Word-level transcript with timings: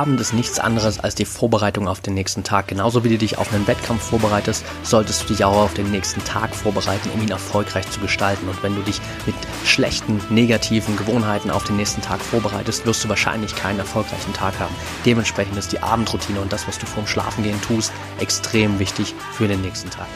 Abend 0.00 0.18
ist 0.18 0.32
nichts 0.32 0.58
anderes 0.58 0.98
als 0.98 1.14
die 1.14 1.26
Vorbereitung 1.26 1.86
auf 1.86 2.00
den 2.00 2.14
nächsten 2.14 2.42
Tag. 2.42 2.68
Genauso 2.68 3.04
wie 3.04 3.10
du 3.10 3.18
dich 3.18 3.36
auf 3.36 3.52
einen 3.52 3.66
Wettkampf 3.66 4.02
vorbereitest, 4.04 4.64
solltest 4.82 5.24
du 5.24 5.26
dich 5.26 5.44
auch 5.44 5.64
auf 5.64 5.74
den 5.74 5.90
nächsten 5.90 6.24
Tag 6.24 6.54
vorbereiten, 6.54 7.10
um 7.12 7.20
ihn 7.20 7.30
erfolgreich 7.30 7.86
zu 7.90 8.00
gestalten. 8.00 8.48
Und 8.48 8.62
wenn 8.62 8.74
du 8.74 8.80
dich 8.80 8.98
mit 9.26 9.34
schlechten, 9.66 10.18
negativen 10.30 10.96
Gewohnheiten 10.96 11.50
auf 11.50 11.64
den 11.64 11.76
nächsten 11.76 12.00
Tag 12.00 12.22
vorbereitest, 12.22 12.86
wirst 12.86 13.04
du 13.04 13.10
wahrscheinlich 13.10 13.54
keinen 13.54 13.78
erfolgreichen 13.78 14.32
Tag 14.32 14.58
haben. 14.58 14.74
Dementsprechend 15.04 15.58
ist 15.58 15.70
die 15.70 15.80
Abendroutine 15.80 16.40
und 16.40 16.50
das, 16.50 16.66
was 16.66 16.78
du 16.78 16.86
vorm 16.86 17.06
Schlafengehen 17.06 17.60
tust, 17.60 17.92
extrem 18.20 18.78
wichtig 18.78 19.14
für 19.32 19.48
den 19.48 19.60
nächsten 19.60 19.90
Tag. 19.90 20.06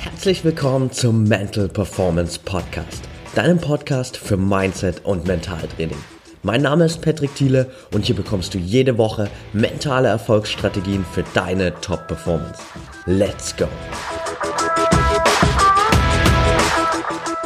Herzlich 0.00 0.44
willkommen 0.44 0.90
zum 0.90 1.22
Mental 1.22 1.68
Performance 1.68 2.40
Podcast 2.44 3.08
deinem 3.36 3.58
Podcast 3.58 4.16
für 4.16 4.38
Mindset 4.38 5.04
und 5.04 5.26
Mentaltraining. 5.26 5.98
Mein 6.42 6.62
Name 6.62 6.86
ist 6.86 7.02
Patrick 7.02 7.34
Thiele 7.34 7.70
und 7.92 8.06
hier 8.06 8.16
bekommst 8.16 8.54
du 8.54 8.58
jede 8.58 8.96
Woche 8.96 9.28
mentale 9.52 10.08
Erfolgsstrategien 10.08 11.04
für 11.12 11.22
deine 11.34 11.78
Top-Performance. 11.82 12.62
Let's 13.04 13.54
go! 13.54 13.68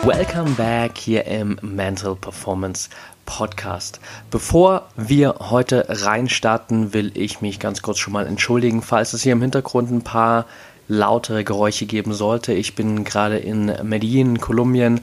Welcome 0.05 0.51
back 0.51 0.97
hier 0.97 1.25
im 1.25 1.59
Mental 1.61 2.15
Performance 2.15 2.89
Podcast. 3.27 3.99
Bevor 4.31 4.87
wir 4.97 5.35
heute 5.41 5.87
reinstarten, 5.89 6.95
will 6.95 7.11
ich 7.15 7.41
mich 7.41 7.59
ganz 7.59 7.83
kurz 7.83 7.99
schon 7.99 8.13
mal 8.13 8.29
entschuldigen, 8.29 8.81
falls 8.83 9.13
es 9.13 9.25
hier 9.25 9.33
im 9.33 9.43
Hintergrund 9.43 9.91
ein 9.91 10.03
paar 10.03 10.47
lautere 10.91 11.45
Geräusche 11.45 11.87
geben 11.87 12.13
sollte. 12.13 12.53
Ich 12.53 12.75
bin 12.75 13.05
gerade 13.05 13.39
in 13.39 13.73
Medellin, 13.85 14.41
Kolumbien, 14.41 15.01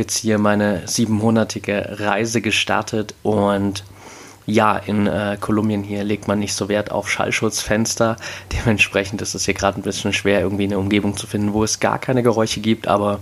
jetzt 0.00 0.16
hier 0.16 0.38
meine 0.38 0.82
siebenmonatige 0.86 1.98
Reise 2.00 2.40
gestartet 2.40 3.14
und 3.22 3.84
ja, 4.46 4.76
in 4.76 5.06
äh, 5.06 5.36
Kolumbien 5.38 5.84
hier 5.84 6.02
legt 6.02 6.26
man 6.26 6.40
nicht 6.40 6.54
so 6.54 6.68
Wert 6.68 6.90
auf 6.90 7.08
Schallschutzfenster. 7.08 8.16
Dementsprechend 8.52 9.22
ist 9.22 9.34
es 9.34 9.44
hier 9.44 9.54
gerade 9.54 9.78
ein 9.78 9.82
bisschen 9.82 10.12
schwer, 10.12 10.40
irgendwie 10.40 10.64
eine 10.64 10.78
Umgebung 10.78 11.16
zu 11.16 11.26
finden, 11.26 11.52
wo 11.52 11.62
es 11.62 11.78
gar 11.78 11.98
keine 11.98 12.22
Geräusche 12.22 12.60
gibt. 12.60 12.88
Aber 12.88 13.20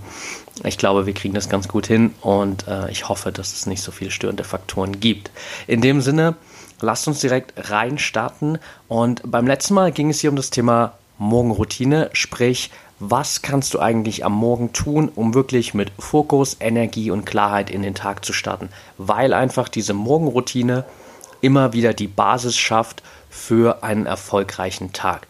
ich 0.63 0.77
glaube, 0.77 1.05
wir 1.05 1.13
kriegen 1.13 1.35
das 1.35 1.49
ganz 1.49 1.67
gut 1.67 1.85
hin 1.85 2.15
und 2.21 2.67
äh, 2.67 2.89
ich 2.89 3.09
hoffe, 3.09 3.31
dass 3.31 3.53
es 3.53 3.65
nicht 3.67 3.83
so 3.83 3.91
viele 3.91 4.11
störende 4.11 4.43
Faktoren 4.43 4.99
gibt. 4.99 5.29
In 5.67 5.81
dem 5.81 6.01
Sinne, 6.01 6.35
lasst 6.81 7.07
uns 7.07 7.19
direkt 7.19 7.53
reinstarten. 7.69 8.57
Und 8.87 9.21
beim 9.25 9.45
letzten 9.45 9.75
Mal 9.75 9.91
ging 9.91 10.09
es 10.09 10.21
hier 10.21 10.31
um 10.31 10.35
das 10.35 10.49
Thema 10.49 10.93
Morgenroutine, 11.19 12.09
sprich, 12.13 12.71
was 12.99 13.41
kannst 13.41 13.73
du 13.73 13.79
eigentlich 13.79 14.25
am 14.25 14.33
Morgen 14.33 14.73
tun, 14.73 15.09
um 15.13 15.33
wirklich 15.33 15.73
mit 15.73 15.91
Fokus, 15.97 16.57
Energie 16.59 17.11
und 17.11 17.25
Klarheit 17.25 17.69
in 17.69 17.81
den 17.81 17.95
Tag 17.95 18.25
zu 18.25 18.33
starten, 18.33 18.69
weil 18.97 19.33
einfach 19.33 19.69
diese 19.69 19.93
Morgenroutine 19.93 20.85
immer 21.41 21.73
wieder 21.73 21.93
die 21.93 22.07
Basis 22.07 22.57
schafft 22.57 23.01
für 23.29 23.83
einen 23.83 24.05
erfolgreichen 24.05 24.91
Tag. 24.91 25.27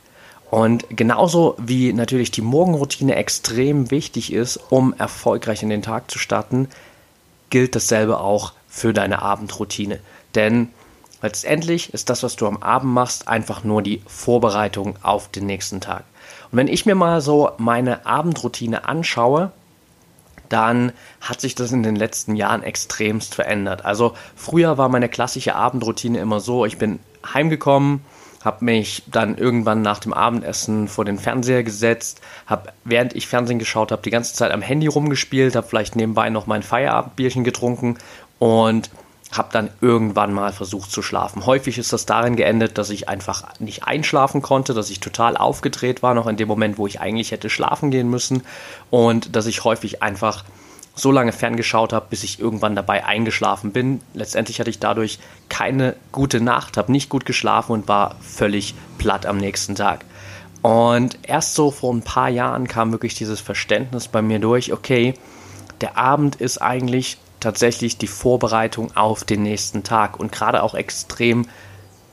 Und 0.49 0.85
genauso 0.89 1.55
wie 1.59 1.93
natürlich 1.93 2.31
die 2.31 2.41
Morgenroutine 2.41 3.15
extrem 3.15 3.91
wichtig 3.91 4.33
ist, 4.33 4.59
um 4.69 4.95
erfolgreich 4.97 5.61
in 5.61 5.69
den 5.69 5.83
Tag 5.83 6.09
zu 6.09 6.17
starten, 6.17 6.69
gilt 7.51 7.75
dasselbe 7.75 8.19
auch 8.19 8.53
für 8.67 8.93
deine 8.93 9.21
Abendroutine. 9.21 9.99
Denn 10.33 10.69
Letztendlich 11.21 11.93
ist 11.93 12.09
das, 12.09 12.23
was 12.23 12.35
du 12.35 12.47
am 12.47 12.57
Abend 12.57 12.93
machst, 12.93 13.27
einfach 13.27 13.63
nur 13.63 13.81
die 13.81 14.01
Vorbereitung 14.07 14.95
auf 15.01 15.29
den 15.29 15.45
nächsten 15.45 15.81
Tag. 15.81 16.03
Und 16.51 16.57
wenn 16.57 16.67
ich 16.67 16.85
mir 16.85 16.95
mal 16.95 17.21
so 17.21 17.51
meine 17.57 18.05
Abendroutine 18.05 18.85
anschaue, 18.85 19.51
dann 20.47 20.91
hat 21.21 21.41
sich 21.41 21.55
das 21.55 21.71
in 21.71 21.83
den 21.83 21.95
letzten 21.95 22.35
Jahren 22.35 22.63
extremst 22.63 23.35
verändert. 23.35 23.85
Also 23.85 24.13
früher 24.35 24.77
war 24.77 24.89
meine 24.89 25.09
klassische 25.09 25.55
Abendroutine 25.55 26.19
immer 26.19 26.39
so, 26.39 26.65
ich 26.65 26.77
bin 26.77 26.99
heimgekommen, 27.33 28.01
habe 28.43 28.65
mich 28.65 29.03
dann 29.07 29.37
irgendwann 29.37 29.81
nach 29.81 29.99
dem 29.99 30.13
Abendessen 30.13 30.87
vor 30.87 31.05
den 31.05 31.19
Fernseher 31.19 31.63
gesetzt, 31.63 32.21
habe 32.47 32.71
während 32.83 33.13
ich 33.15 33.27
Fernsehen 33.27 33.59
geschaut 33.59 33.91
habe, 33.91 34.01
die 34.01 34.09
ganze 34.09 34.33
Zeit 34.33 34.51
am 34.51 34.61
Handy 34.61 34.87
rumgespielt, 34.87 35.55
habe 35.55 35.67
vielleicht 35.67 35.95
nebenbei 35.95 36.29
noch 36.29 36.47
mein 36.47 36.63
Feierabendbierchen 36.63 37.43
getrunken 37.43 37.97
und 38.39 38.89
habe 39.31 39.49
dann 39.51 39.69
irgendwann 39.81 40.33
mal 40.33 40.51
versucht 40.51 40.91
zu 40.91 41.01
schlafen. 41.01 41.45
Häufig 41.45 41.77
ist 41.77 41.93
das 41.93 42.05
darin 42.05 42.35
geendet, 42.35 42.77
dass 42.77 42.89
ich 42.89 43.07
einfach 43.07 43.43
nicht 43.59 43.83
einschlafen 43.83 44.41
konnte, 44.41 44.73
dass 44.73 44.89
ich 44.89 44.99
total 44.99 45.37
aufgedreht 45.37 46.01
war, 46.01 46.13
noch 46.15 46.27
in 46.27 46.37
dem 46.37 46.47
Moment, 46.47 46.77
wo 46.77 46.87
ich 46.87 46.99
eigentlich 46.99 47.31
hätte 47.31 47.49
schlafen 47.49 47.91
gehen 47.91 48.09
müssen 48.09 48.43
und 48.89 49.35
dass 49.35 49.45
ich 49.45 49.63
häufig 49.63 50.01
einfach 50.01 50.43
so 50.95 51.11
lange 51.11 51.31
ferngeschaut 51.31 51.93
habe, 51.93 52.07
bis 52.09 52.23
ich 52.23 52.39
irgendwann 52.39 52.75
dabei 52.75 53.05
eingeschlafen 53.05 53.71
bin. 53.71 54.01
Letztendlich 54.13 54.59
hatte 54.59 54.69
ich 54.69 54.79
dadurch 54.79 55.19
keine 55.47 55.95
gute 56.11 56.41
Nacht, 56.41 56.75
habe 56.75 56.91
nicht 56.91 57.09
gut 57.09 57.25
geschlafen 57.25 57.71
und 57.73 57.87
war 57.87 58.15
völlig 58.21 58.73
platt 58.97 59.25
am 59.25 59.37
nächsten 59.37 59.75
Tag. 59.75 60.05
Und 60.61 61.19
erst 61.23 61.55
so 61.55 61.71
vor 61.71 61.93
ein 61.93 62.01
paar 62.01 62.29
Jahren 62.29 62.67
kam 62.67 62.91
wirklich 62.91 63.15
dieses 63.15 63.39
Verständnis 63.39 64.09
bei 64.09 64.21
mir 64.21 64.39
durch, 64.39 64.73
okay, 64.73 65.13
der 65.79 65.97
Abend 65.97 66.35
ist 66.35 66.61
eigentlich 66.61 67.17
tatsächlich 67.39 67.97
die 67.97 68.07
Vorbereitung 68.07 68.95
auf 68.95 69.23
den 69.23 69.43
nächsten 69.43 69.83
Tag. 69.83 70.19
Und 70.19 70.31
gerade 70.31 70.63
auch 70.63 70.75
extrem 70.75 71.47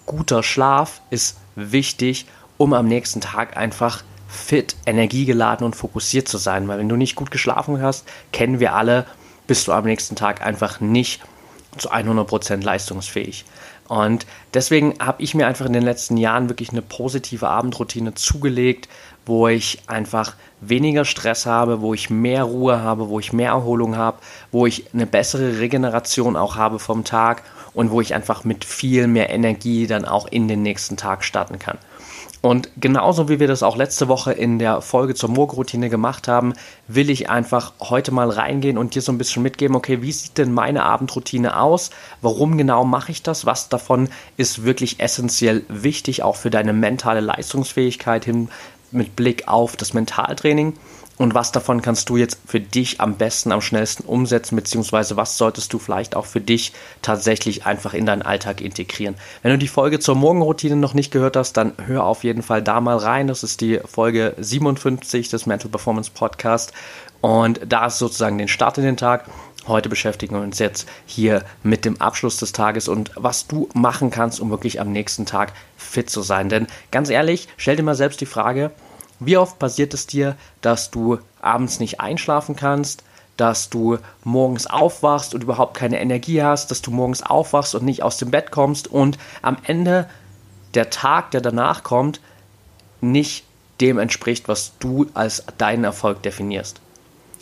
guter 0.06 0.42
Schlaf 0.42 1.00
ist 1.10 1.38
wichtig, 1.54 2.26
um 2.56 2.72
am 2.72 2.86
nächsten 2.86 3.20
Tag 3.20 3.56
einfach 3.56 4.02
fit, 4.28 4.76
energiegeladen 4.86 5.64
und 5.64 5.76
fokussiert 5.76 6.28
zu 6.28 6.38
sein. 6.38 6.68
Weil 6.68 6.78
wenn 6.78 6.88
du 6.88 6.96
nicht 6.96 7.16
gut 7.16 7.30
geschlafen 7.30 7.80
hast, 7.80 8.06
kennen 8.32 8.60
wir 8.60 8.74
alle, 8.74 9.06
bist 9.46 9.68
du 9.68 9.72
am 9.72 9.84
nächsten 9.84 10.16
Tag 10.16 10.44
einfach 10.44 10.80
nicht 10.80 11.22
zu 11.78 11.90
100% 11.90 12.62
leistungsfähig. 12.62 13.44
Und 13.88 14.26
deswegen 14.54 14.94
habe 14.98 15.22
ich 15.22 15.34
mir 15.34 15.46
einfach 15.46 15.66
in 15.66 15.72
den 15.72 15.82
letzten 15.82 16.16
Jahren 16.16 16.48
wirklich 16.48 16.70
eine 16.70 16.82
positive 16.82 17.48
Abendroutine 17.48 18.14
zugelegt, 18.14 18.88
wo 19.24 19.48
ich 19.48 19.82
einfach 19.86 20.34
weniger 20.60 21.04
Stress 21.04 21.46
habe, 21.46 21.80
wo 21.80 21.94
ich 21.94 22.10
mehr 22.10 22.44
Ruhe 22.44 22.80
habe, 22.80 23.08
wo 23.08 23.18
ich 23.18 23.32
mehr 23.32 23.50
Erholung 23.50 23.96
habe, 23.96 24.18
wo 24.52 24.66
ich 24.66 24.84
eine 24.94 25.06
bessere 25.06 25.58
Regeneration 25.58 26.36
auch 26.36 26.56
habe 26.56 26.78
vom 26.78 27.04
Tag 27.04 27.42
und 27.74 27.90
wo 27.90 28.00
ich 28.00 28.14
einfach 28.14 28.44
mit 28.44 28.64
viel 28.64 29.06
mehr 29.06 29.30
Energie 29.30 29.86
dann 29.86 30.04
auch 30.04 30.26
in 30.26 30.48
den 30.48 30.62
nächsten 30.62 30.96
Tag 30.96 31.24
starten 31.24 31.58
kann. 31.58 31.78
Und 32.46 32.70
genauso 32.76 33.28
wie 33.28 33.40
wir 33.40 33.48
das 33.48 33.64
auch 33.64 33.76
letzte 33.76 34.06
Woche 34.06 34.32
in 34.32 34.60
der 34.60 34.80
Folge 34.80 35.16
zur 35.16 35.30
Morgenroutine 35.30 35.90
gemacht 35.90 36.28
haben, 36.28 36.52
will 36.86 37.10
ich 37.10 37.28
einfach 37.28 37.72
heute 37.80 38.12
mal 38.12 38.30
reingehen 38.30 38.78
und 38.78 38.94
dir 38.94 39.02
so 39.02 39.10
ein 39.10 39.18
bisschen 39.18 39.42
mitgeben, 39.42 39.74
okay, 39.74 40.00
wie 40.00 40.12
sieht 40.12 40.38
denn 40.38 40.54
meine 40.54 40.84
Abendroutine 40.84 41.58
aus? 41.58 41.90
Warum 42.22 42.56
genau 42.56 42.84
mache 42.84 43.10
ich 43.10 43.24
das? 43.24 43.46
Was 43.46 43.68
davon 43.68 44.08
ist 44.36 44.62
wirklich 44.62 45.00
essentiell 45.00 45.64
wichtig, 45.68 46.22
auch 46.22 46.36
für 46.36 46.50
deine 46.50 46.72
mentale 46.72 47.18
Leistungsfähigkeit 47.18 48.24
hin 48.24 48.48
mit 48.92 49.16
Blick 49.16 49.48
auf 49.48 49.74
das 49.74 49.92
Mentaltraining? 49.92 50.74
Und 51.18 51.34
was 51.34 51.50
davon 51.50 51.80
kannst 51.80 52.10
du 52.10 52.16
jetzt 52.16 52.38
für 52.46 52.60
dich 52.60 53.00
am 53.00 53.16
besten, 53.16 53.50
am 53.50 53.62
schnellsten 53.62 54.04
umsetzen, 54.04 54.54
beziehungsweise 54.54 55.16
was 55.16 55.38
solltest 55.38 55.72
du 55.72 55.78
vielleicht 55.78 56.14
auch 56.14 56.26
für 56.26 56.42
dich 56.42 56.72
tatsächlich 57.00 57.64
einfach 57.64 57.94
in 57.94 58.04
deinen 58.04 58.22
Alltag 58.22 58.60
integrieren? 58.60 59.14
Wenn 59.42 59.52
du 59.52 59.58
die 59.58 59.68
Folge 59.68 59.98
zur 59.98 60.14
Morgenroutine 60.14 60.76
noch 60.76 60.92
nicht 60.92 61.10
gehört 61.10 61.36
hast, 61.36 61.54
dann 61.54 61.72
hör 61.86 62.04
auf 62.04 62.22
jeden 62.22 62.42
Fall 62.42 62.62
da 62.62 62.80
mal 62.82 62.98
rein. 62.98 63.28
Das 63.28 63.42
ist 63.42 63.62
die 63.62 63.80
Folge 63.86 64.34
57 64.38 65.30
des 65.30 65.46
Mental 65.46 65.70
Performance 65.70 66.10
Podcast. 66.12 66.72
Und 67.22 67.60
da 67.66 67.86
ist 67.86 67.98
sozusagen 67.98 68.36
den 68.36 68.48
Start 68.48 68.76
in 68.76 68.84
den 68.84 68.98
Tag. 68.98 69.24
Heute 69.66 69.88
beschäftigen 69.88 70.36
wir 70.36 70.42
uns 70.42 70.60
jetzt 70.60 70.86
hier 71.06 71.44
mit 71.62 71.84
dem 71.84 72.00
Abschluss 72.00 72.36
des 72.36 72.52
Tages 72.52 72.86
und 72.86 73.10
was 73.16 73.48
du 73.48 73.68
machen 73.74 74.10
kannst, 74.10 74.38
um 74.38 74.50
wirklich 74.50 74.80
am 74.80 74.92
nächsten 74.92 75.26
Tag 75.26 75.54
fit 75.76 76.08
zu 76.08 76.22
sein. 76.22 76.48
Denn 76.48 76.68
ganz 76.92 77.10
ehrlich, 77.10 77.48
stell 77.56 77.74
dir 77.74 77.82
mal 77.82 77.96
selbst 77.96 78.20
die 78.20 78.26
Frage, 78.26 78.70
wie 79.20 79.36
oft 79.36 79.58
passiert 79.58 79.94
es 79.94 80.06
dir, 80.06 80.36
dass 80.60 80.90
du 80.90 81.18
abends 81.40 81.80
nicht 81.80 82.00
einschlafen 82.00 82.56
kannst, 82.56 83.02
dass 83.36 83.68
du 83.68 83.98
morgens 84.24 84.66
aufwachst 84.66 85.34
und 85.34 85.42
überhaupt 85.42 85.76
keine 85.76 86.00
Energie 86.00 86.42
hast, 86.42 86.70
dass 86.70 86.82
du 86.82 86.90
morgens 86.90 87.22
aufwachst 87.22 87.74
und 87.74 87.84
nicht 87.84 88.02
aus 88.02 88.16
dem 88.16 88.30
Bett 88.30 88.50
kommst 88.50 88.88
und 88.88 89.18
am 89.42 89.56
Ende 89.64 90.08
der 90.74 90.90
Tag, 90.90 91.30
der 91.30 91.40
danach 91.40 91.82
kommt, 91.82 92.20
nicht 93.00 93.44
dem 93.80 93.98
entspricht, 93.98 94.48
was 94.48 94.72
du 94.78 95.06
als 95.14 95.44
deinen 95.58 95.84
Erfolg 95.84 96.22
definierst. 96.22 96.80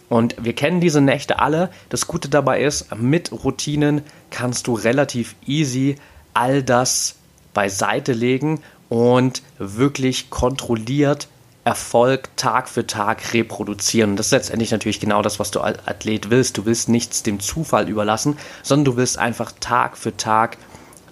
Und 0.09 0.37
wir 0.39 0.53
kennen 0.53 0.81
diese 0.81 1.01
Nächte 1.01 1.39
alle. 1.39 1.71
Das 1.89 2.07
Gute 2.07 2.29
dabei 2.29 2.63
ist, 2.63 2.95
mit 2.97 3.33
Routinen 3.33 4.03
kannst 4.31 4.67
du 4.67 4.75
relativ 4.75 5.35
easy 5.47 5.97
all 6.35 6.63
das 6.63 7.17
beiseite 7.55 8.13
legen 8.13 8.61
und 8.89 9.43
wirklich 9.59 10.31
kontrolliert 10.31 11.29
Erfolg 11.65 12.29
Tag 12.37 12.69
für 12.69 12.87
Tag 12.87 13.33
reproduzieren. 13.33 14.17
Das 14.17 14.27
ist 14.27 14.33
letztendlich 14.33 14.71
natürlich 14.71 15.01
genau 15.01 15.23
das, 15.23 15.39
was 15.39 15.51
du 15.51 15.61
als 15.61 15.87
Athlet 15.87 16.31
willst. 16.31 16.59
Du 16.59 16.67
willst 16.67 16.89
nichts 16.89 17.23
dem 17.23 17.41
Zufall 17.41 17.89
überlassen, 17.89 18.37
sondern 18.63 18.85
du 18.85 18.97
willst 18.97 19.19
einfach 19.19 19.53
Tag 19.61 19.97
für 19.97 20.17
Tag 20.17 20.59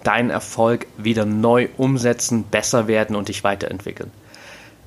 deinen 0.03 0.29
Erfolg 0.29 0.85
wieder 0.97 1.25
neu 1.25 1.69
umsetzen, 1.77 2.43
besser 2.43 2.87
werden 2.87 3.15
und 3.15 3.29
dich 3.29 3.43
weiterentwickeln. 3.43 4.11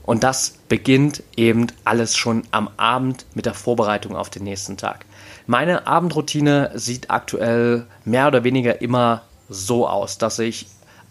Und 0.04 0.22
das 0.22 0.54
beginnt 0.68 1.24
eben 1.36 1.66
alles 1.84 2.16
schon 2.16 2.44
am 2.52 2.70
Abend 2.76 3.26
mit 3.34 3.44
der 3.44 3.54
Vorbereitung 3.54 4.14
auf 4.14 4.30
den 4.30 4.44
nächsten 4.44 4.76
Tag. 4.76 5.04
Meine 5.48 5.88
Abendroutine 5.88 6.70
sieht 6.74 7.10
aktuell 7.10 7.86
mehr 8.04 8.28
oder 8.28 8.44
weniger 8.44 8.80
immer 8.80 9.22
so 9.48 9.88
aus, 9.88 10.18
dass 10.18 10.38
ich 10.38 10.66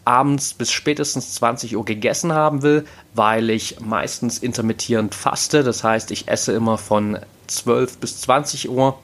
abends 0.05 0.53
bis 0.53 0.71
spätestens 0.71 1.33
20 1.35 1.75
Uhr 1.75 1.83
gegessen 1.83 2.31
haben 2.33 2.61
will, 2.61 2.85
weil 3.13 3.49
ich 3.49 3.79
meistens 3.79 4.37
intermittierend 4.37 5.15
faste. 5.15 5.63
Das 5.63 5.83
heißt, 5.83 6.11
ich 6.11 6.27
esse 6.27 6.53
immer 6.53 6.77
von 6.77 7.19
12 7.47 7.97
bis 7.97 8.21
20 8.21 8.69
Uhr 8.69 8.99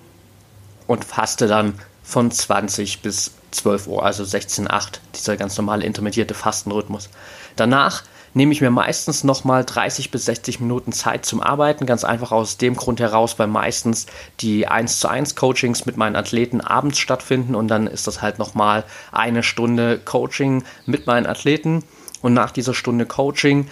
und 0.87 1.03
faste 1.03 1.47
dann 1.47 1.73
von 2.03 2.31
20 2.31 3.01
bis 3.01 3.31
12 3.51 3.87
Uhr, 3.87 4.05
also 4.05 4.23
16,8, 4.23 4.99
dieser 5.15 5.37
ganz 5.37 5.57
normale 5.57 5.85
intermittierte 5.85 6.33
Fastenrhythmus. 6.33 7.09
Danach 7.55 8.03
nehme 8.33 8.53
ich 8.53 8.61
mir 8.61 8.71
meistens 8.71 9.23
nochmal 9.23 9.65
30 9.65 10.11
bis 10.11 10.25
60 10.25 10.59
Minuten 10.59 10.91
Zeit 10.91 11.25
zum 11.25 11.41
Arbeiten. 11.41 11.85
Ganz 11.85 12.03
einfach 12.03 12.31
aus 12.31 12.57
dem 12.57 12.75
Grund 12.75 12.99
heraus, 12.99 13.37
weil 13.39 13.47
meistens 13.47 14.05
die 14.39 14.67
1 14.67 14.99
zu 14.99 15.07
1 15.07 15.35
Coachings 15.35 15.85
mit 15.85 15.97
meinen 15.97 16.15
Athleten 16.15 16.61
abends 16.61 16.99
stattfinden 16.99 17.55
und 17.55 17.67
dann 17.67 17.87
ist 17.87 18.07
das 18.07 18.21
halt 18.21 18.39
nochmal 18.39 18.83
eine 19.11 19.43
Stunde 19.43 19.99
Coaching 19.99 20.63
mit 20.85 21.07
meinen 21.07 21.25
Athleten. 21.25 21.83
Und 22.21 22.33
nach 22.33 22.51
dieser 22.51 22.73
Stunde 22.73 23.05
Coaching 23.05 23.67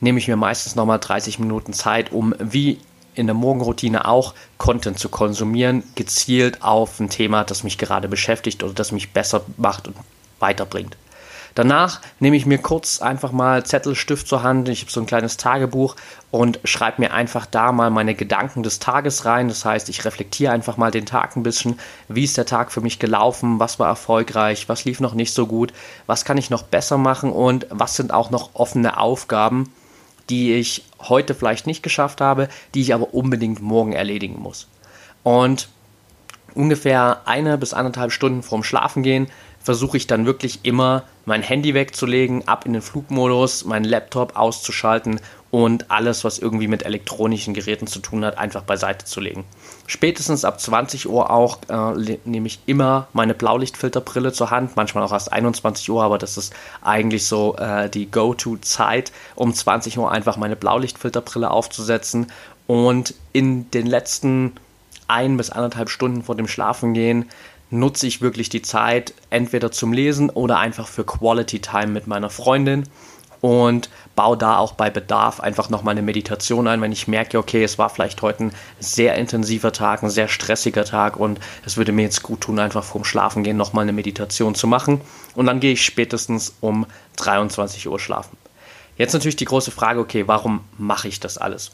nehme 0.00 0.18
ich 0.18 0.28
mir 0.28 0.36
meistens 0.36 0.74
nochmal 0.74 0.98
30 0.98 1.38
Minuten 1.38 1.72
Zeit, 1.72 2.12
um 2.12 2.34
wie 2.38 2.78
in 3.14 3.26
der 3.26 3.34
Morgenroutine 3.34 4.06
auch 4.06 4.34
Content 4.56 4.98
zu 4.98 5.08
konsumieren, 5.08 5.82
gezielt 5.94 6.62
auf 6.62 6.98
ein 7.00 7.10
Thema, 7.10 7.44
das 7.44 7.64
mich 7.64 7.76
gerade 7.76 8.08
beschäftigt 8.08 8.62
oder 8.62 8.72
das 8.72 8.92
mich 8.92 9.12
besser 9.12 9.42
macht 9.56 9.88
und 9.88 9.96
weiterbringt. 10.38 10.96
Danach 11.54 12.00
nehme 12.20 12.36
ich 12.36 12.46
mir 12.46 12.58
kurz 12.58 13.00
einfach 13.00 13.32
mal 13.32 13.64
Zettel, 13.64 13.94
Stift 13.94 14.28
zur 14.28 14.42
Hand. 14.42 14.68
Ich 14.68 14.82
habe 14.82 14.90
so 14.90 15.00
ein 15.00 15.06
kleines 15.06 15.36
Tagebuch 15.36 15.96
und 16.30 16.60
schreibe 16.64 17.00
mir 17.00 17.12
einfach 17.12 17.46
da 17.46 17.72
mal 17.72 17.90
meine 17.90 18.14
Gedanken 18.14 18.62
des 18.62 18.78
Tages 18.78 19.24
rein. 19.24 19.48
Das 19.48 19.64
heißt, 19.64 19.88
ich 19.88 20.04
reflektiere 20.04 20.52
einfach 20.52 20.76
mal 20.76 20.90
den 20.90 21.06
Tag 21.06 21.36
ein 21.36 21.42
bisschen. 21.42 21.78
Wie 22.08 22.24
ist 22.24 22.36
der 22.36 22.46
Tag 22.46 22.70
für 22.72 22.80
mich 22.80 22.98
gelaufen? 22.98 23.58
Was 23.58 23.78
war 23.78 23.88
erfolgreich? 23.88 24.68
Was 24.68 24.84
lief 24.84 25.00
noch 25.00 25.14
nicht 25.14 25.34
so 25.34 25.46
gut? 25.46 25.72
Was 26.06 26.24
kann 26.24 26.38
ich 26.38 26.50
noch 26.50 26.62
besser 26.62 26.98
machen? 26.98 27.32
Und 27.32 27.66
was 27.70 27.96
sind 27.96 28.12
auch 28.12 28.30
noch 28.30 28.50
offene 28.54 28.98
Aufgaben, 28.98 29.72
die 30.28 30.54
ich 30.54 30.84
heute 31.00 31.34
vielleicht 31.34 31.66
nicht 31.66 31.82
geschafft 31.82 32.20
habe, 32.20 32.48
die 32.74 32.82
ich 32.82 32.94
aber 32.94 33.12
unbedingt 33.14 33.60
morgen 33.60 33.92
erledigen 33.92 34.38
muss? 34.38 34.68
Und 35.22 35.68
ungefähr 36.54 37.22
eine 37.26 37.58
bis 37.58 37.74
anderthalb 37.74 38.12
Stunden 38.12 38.42
vorm 38.42 38.62
Schlafengehen 38.62 39.28
versuche 39.62 39.96
ich 39.96 40.06
dann 40.06 40.26
wirklich 40.26 40.60
immer 40.62 41.04
mein 41.26 41.42
Handy 41.42 41.74
wegzulegen, 41.74 42.48
ab 42.48 42.66
in 42.66 42.72
den 42.72 42.82
Flugmodus, 42.82 43.64
meinen 43.64 43.84
Laptop 43.84 44.36
auszuschalten 44.36 45.20
und 45.50 45.90
alles, 45.90 46.24
was 46.24 46.38
irgendwie 46.38 46.68
mit 46.68 46.84
elektronischen 46.84 47.54
Geräten 47.54 47.86
zu 47.86 47.98
tun 47.98 48.24
hat, 48.24 48.38
einfach 48.38 48.62
beiseite 48.62 49.04
zu 49.04 49.20
legen. 49.20 49.44
Spätestens 49.86 50.44
ab 50.44 50.60
20 50.60 51.08
Uhr 51.08 51.30
auch 51.30 51.58
äh, 51.68 52.18
nehme 52.24 52.46
ich 52.46 52.60
immer 52.66 53.08
meine 53.12 53.34
Blaulichtfilterbrille 53.34 54.32
zur 54.32 54.50
Hand, 54.50 54.76
manchmal 54.76 55.04
auch 55.04 55.12
erst 55.12 55.32
21 55.32 55.90
Uhr, 55.90 56.02
aber 56.02 56.18
das 56.18 56.36
ist 56.36 56.54
eigentlich 56.82 57.26
so 57.26 57.56
äh, 57.56 57.90
die 57.90 58.10
Go-To-Zeit, 58.10 59.12
um 59.34 59.52
20 59.52 59.98
Uhr 59.98 60.10
einfach 60.10 60.36
meine 60.36 60.56
Blaulichtfilterbrille 60.56 61.50
aufzusetzen 61.50 62.28
und 62.66 63.14
in 63.32 63.70
den 63.72 63.86
letzten 63.86 64.52
ein 65.08 65.36
bis 65.36 65.50
anderthalb 65.50 65.90
Stunden 65.90 66.22
vor 66.22 66.36
dem 66.36 66.46
Schlafengehen 66.46 67.28
nutze 67.70 68.06
ich 68.06 68.20
wirklich 68.20 68.48
die 68.48 68.62
Zeit 68.62 69.14
entweder 69.30 69.70
zum 69.72 69.92
Lesen 69.92 70.30
oder 70.30 70.58
einfach 70.58 70.88
für 70.88 71.04
Quality 71.04 71.60
Time 71.60 71.88
mit 71.88 72.06
meiner 72.06 72.30
Freundin 72.30 72.84
und 73.40 73.88
baue 74.16 74.36
da 74.36 74.58
auch 74.58 74.72
bei 74.72 74.90
Bedarf 74.90 75.40
einfach 75.40 75.70
nochmal 75.70 75.92
eine 75.92 76.02
Meditation 76.02 76.68
ein, 76.68 76.80
wenn 76.82 76.92
ich 76.92 77.08
merke, 77.08 77.38
okay, 77.38 77.64
es 77.64 77.78
war 77.78 77.88
vielleicht 77.88 78.20
heute 78.22 78.44
ein 78.44 78.52
sehr 78.80 79.14
intensiver 79.14 79.72
Tag, 79.72 80.02
ein 80.02 80.10
sehr 80.10 80.28
stressiger 80.28 80.84
Tag 80.84 81.16
und 81.16 81.40
es 81.64 81.76
würde 81.76 81.92
mir 81.92 82.02
jetzt 82.02 82.22
gut 82.22 82.42
tun, 82.42 82.58
einfach 82.58 82.84
vorm 82.84 83.04
Schlafengehen 83.04 83.56
nochmal 83.56 83.82
eine 83.82 83.92
Meditation 83.92 84.54
zu 84.54 84.66
machen 84.66 85.00
und 85.34 85.46
dann 85.46 85.60
gehe 85.60 85.72
ich 85.72 85.84
spätestens 85.84 86.54
um 86.60 86.86
23 87.16 87.88
Uhr 87.88 87.98
schlafen. 87.98 88.36
Jetzt 88.98 89.14
natürlich 89.14 89.36
die 89.36 89.46
große 89.46 89.70
Frage, 89.70 90.00
okay, 90.00 90.28
warum 90.28 90.60
mache 90.76 91.08
ich 91.08 91.20
das 91.20 91.38
alles? 91.38 91.72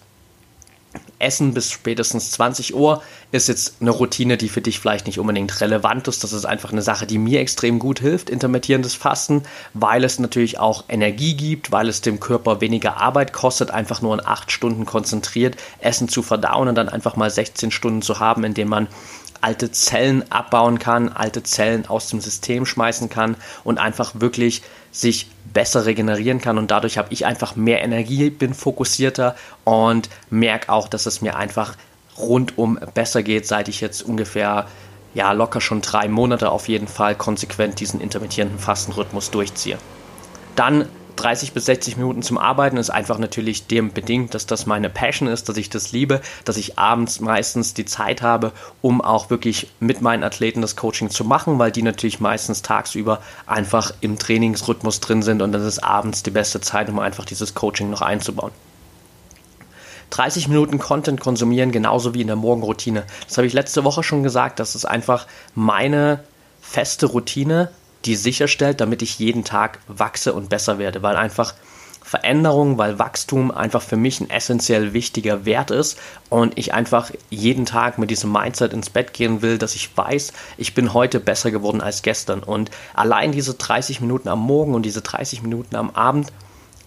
Essen 1.19 1.55
bis 1.55 1.71
spätestens 1.71 2.31
20 2.33 2.75
Uhr 2.75 3.03
ist 3.33 3.49
jetzt 3.49 3.77
eine 3.81 3.91
Routine, 3.91 4.37
die 4.37 4.49
für 4.49 4.61
dich 4.61 4.79
vielleicht 4.79 5.07
nicht 5.07 5.19
unbedingt 5.19 5.61
relevant 5.61 6.09
ist. 6.09 6.23
Das 6.25 6.33
ist 6.33 6.45
einfach 6.45 6.73
eine 6.73 6.83
Sache, 6.83 7.07
die 7.07 7.19
mir 7.19 7.41
extrem 7.41 7.79
gut 7.79 8.01
hilft, 8.01 8.31
intermittierendes 8.31 8.95
Fasten, 8.95 9.43
weil 9.75 10.05
es 10.05 10.19
natürlich 10.19 10.59
auch 10.59 10.85
Energie 10.89 11.35
gibt, 11.35 11.73
weil 11.73 11.89
es 11.89 12.01
dem 12.01 12.21
Körper 12.21 12.61
weniger 12.61 12.99
Arbeit 12.99 13.33
kostet, 13.33 13.71
einfach 13.71 14.03
nur 14.03 14.15
in 14.15 14.25
8 14.25 14.51
Stunden 14.51 14.87
konzentriert 14.87 15.57
Essen 15.81 16.09
zu 16.09 16.23
verdauen 16.23 16.69
und 16.69 16.75
dann 16.75 16.89
einfach 16.89 17.17
mal 17.17 17.31
16 17.31 17.71
Stunden 17.71 18.03
zu 18.03 18.21
haben, 18.21 18.45
in 18.45 18.55
denen 18.55 18.71
man 18.71 18.89
alte 19.47 19.71
Zellen 19.71 20.25
abbauen 20.33 20.81
kann, 20.81 21.09
alte 21.09 21.45
Zellen 21.45 21.87
aus 21.87 22.09
dem 22.09 22.21
System 22.21 22.67
schmeißen 22.67 23.09
kann 23.09 23.37
und 23.63 23.79
einfach 23.79 24.11
wirklich 24.17 24.63
sich 24.91 25.31
besser 25.55 25.87
regenerieren 25.87 26.41
kann 26.41 26.59
und 26.59 26.73
dadurch 26.73 26.99
habe 26.99 27.13
ich 27.13 27.27
einfach 27.27 27.55
mehr 27.55 27.81
Energie, 27.81 28.29
bin 28.31 28.55
fokussierter 28.55 29.37
und 29.63 30.11
merke 30.31 30.73
auch, 30.73 30.89
dass 30.89 31.07
es 31.07 31.23
mir 31.23 31.37
einfach 31.37 31.77
rundum 32.19 32.77
besser 32.95 33.23
geht, 33.23 33.47
seit 33.47 33.69
ich 33.69 33.81
jetzt 33.81 34.03
ungefähr 34.03 34.67
ja 35.15 35.31
locker 35.31 35.61
schon 35.61 35.81
drei 35.81 36.09
Monate 36.09 36.51
auf 36.51 36.67
jeden 36.67 36.89
Fall 36.89 37.15
konsequent 37.15 37.79
diesen 37.79 38.01
intermittierenden 38.01 38.59
Fastenrhythmus 38.59 39.31
durchziehe. 39.31 39.79
Dann 40.57 40.89
30 41.17 41.53
bis 41.53 41.67
60 41.67 41.97
Minuten 41.97 42.23
zum 42.23 42.39
Arbeiten 42.39 42.77
ist 42.77 42.91
einfach 42.91 43.19
natürlich 43.19 43.67
dem 43.67 43.93
bedingt, 43.93 44.35
dass 44.35 44.47
das 44.47 44.67
meine 44.67 44.91
Passion 44.91 45.29
ist, 45.29 45.49
dass 45.49 45.57
ich 45.57 45.71
das 45.71 45.93
liebe, 45.93 46.21
dass 46.45 46.57
ich 46.57 46.79
abends 46.79 47.21
meistens 47.21 47.75
die 47.75 47.85
Zeit 47.85 48.23
habe, 48.23 48.53
um 48.83 49.01
auch 49.01 49.31
wirklich 49.31 49.69
mit 49.81 50.03
meinen 50.03 50.23
Athleten 50.23 50.61
das 50.61 50.77
Coaching 50.77 51.11
zu 51.11 51.25
machen, 51.25 51.59
weil 51.59 51.73
die 51.73 51.83
natürlich 51.83 52.21
meistens 52.21 52.63
tagsüber 52.63 53.21
einfach 53.47 53.93
im 54.01 54.19
Trainingsrhythmus 54.19 55.01
drin 55.01 55.23
sind 55.23 55.43
und 55.43 55.53
das 55.53 55.65
ist 55.65 55.83
abends 55.83 56.23
die 56.23 56.31
beste 56.31 56.61
Zeit, 56.61 56.89
um 56.89 56.99
einfach 56.99 57.25
dieses 57.25 57.55
Coaching 57.55 57.91
noch 57.91 58.03
einzubauen. 58.03 58.53
30 60.11 60.49
Minuten 60.49 60.79
Content 60.79 61.21
konsumieren, 61.21 61.73
genauso 61.73 62.15
wie 62.15 62.21
in 62.21 62.29
der 62.29 62.37
Morgenroutine. 62.37 63.05
Das 63.27 63.39
habe 63.39 63.47
ich 63.47 63.53
letzte 63.53 63.85
Woche 63.85 64.03
schon 64.03 64.23
gesagt, 64.23 64.61
das 64.61 64.75
ist 64.75 64.85
einfach 64.85 65.27
meine 65.55 66.21
feste 66.61 67.07
Routine, 67.07 67.71
die 68.07 68.17
sicherstellt, 68.17 68.81
damit 68.81 69.03
ich 69.03 69.19
jeden 69.19 69.45
Tag 69.45 69.81
wachse 69.89 70.33
und 70.33 70.49
besser 70.49 70.79
werde, 70.79 71.03
weil 71.03 71.17
einfach 71.17 71.55
Veränderung, 72.07 72.79
weil 72.79 73.01
Wachstum 73.01 73.51
einfach 73.51 73.83
für 73.83 73.97
mich 73.97 74.21
ein 74.21 74.31
essentiell 74.31 74.93
wichtiger 74.93 75.45
Wert 75.45 75.73
ist 75.73 75.99
und 76.31 76.57
ich 76.57 76.73
einfach 76.73 77.11
jeden 77.31 77.67
Tag 77.67 77.99
mit 77.99 78.11
diesem 78.11 78.31
Mindset 78.31 78.73
ins 78.73 78.91
Bett 78.91 79.13
gehen 79.13 79.43
will, 79.43 79.59
dass 79.59 79.75
ich 79.75 79.97
weiß, 79.97 80.33
ich 80.57 80.73
bin 80.73 80.95
heute 80.95 81.19
besser 81.19 81.51
geworden 81.51 81.81
als 81.81 82.03
gestern. 82.03 82.45
Und 82.45 82.71
allein 82.95 83.33
diese 83.33 83.55
30 83.55 84.01
Minuten 84.01 84.29
am 84.29 84.39
Morgen 84.39 84.75
und 84.75 84.85
diese 84.85 85.01
30 85.01 85.43
Minuten 85.43 85.75
am 85.75 85.91
Abend 85.91 86.31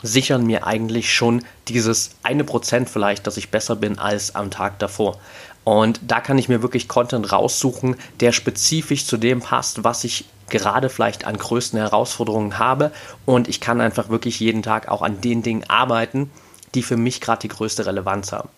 sichern 0.02 0.46
mir 0.46 0.66
eigentlich 0.66 1.14
schon 1.14 1.44
dieses 1.68 2.12
eine 2.24 2.44
Prozent 2.44 2.90
vielleicht, 2.90 3.28
dass 3.28 3.38
ich 3.38 3.52
besser 3.52 3.76
bin 3.76 4.00
als 4.00 4.36
am 4.36 4.52
Tag 4.52 4.80
davor. 4.80 5.18
Und 5.64 6.00
da 6.08 6.22
kann 6.22 6.38
ich 6.38 6.50
mir 6.50 6.62
wirklich 6.62 6.88
Content 6.88 7.32
raussuchen, 7.32 7.96
der 8.22 8.32
spezifisch 8.32 9.06
zu 9.06 9.18
dem 9.18 9.42
passt, 9.42 9.84
was 9.84 10.04
ich 10.04 10.26
gerade 10.50 10.90
vielleicht 10.90 11.26
an 11.26 11.38
größten 11.38 11.78
Herausforderungen 11.78 12.58
habe 12.58 12.92
und 13.26 13.48
ich 13.48 13.62
kann 13.62 13.82
einfach 13.82 14.10
wirklich 14.10 14.40
jeden 14.40 14.64
Tag 14.64 14.88
auch 14.88 15.02
an 15.02 15.22
den 15.22 15.44
Dingen 15.44 15.64
arbeiten, 15.68 16.32
die 16.74 16.82
für 16.82 16.98
mich 16.98 17.22
gerade 17.22 17.42
die 17.42 17.50
größte 17.50 17.86
Relevanz 17.86 18.32
haben. 18.32 18.50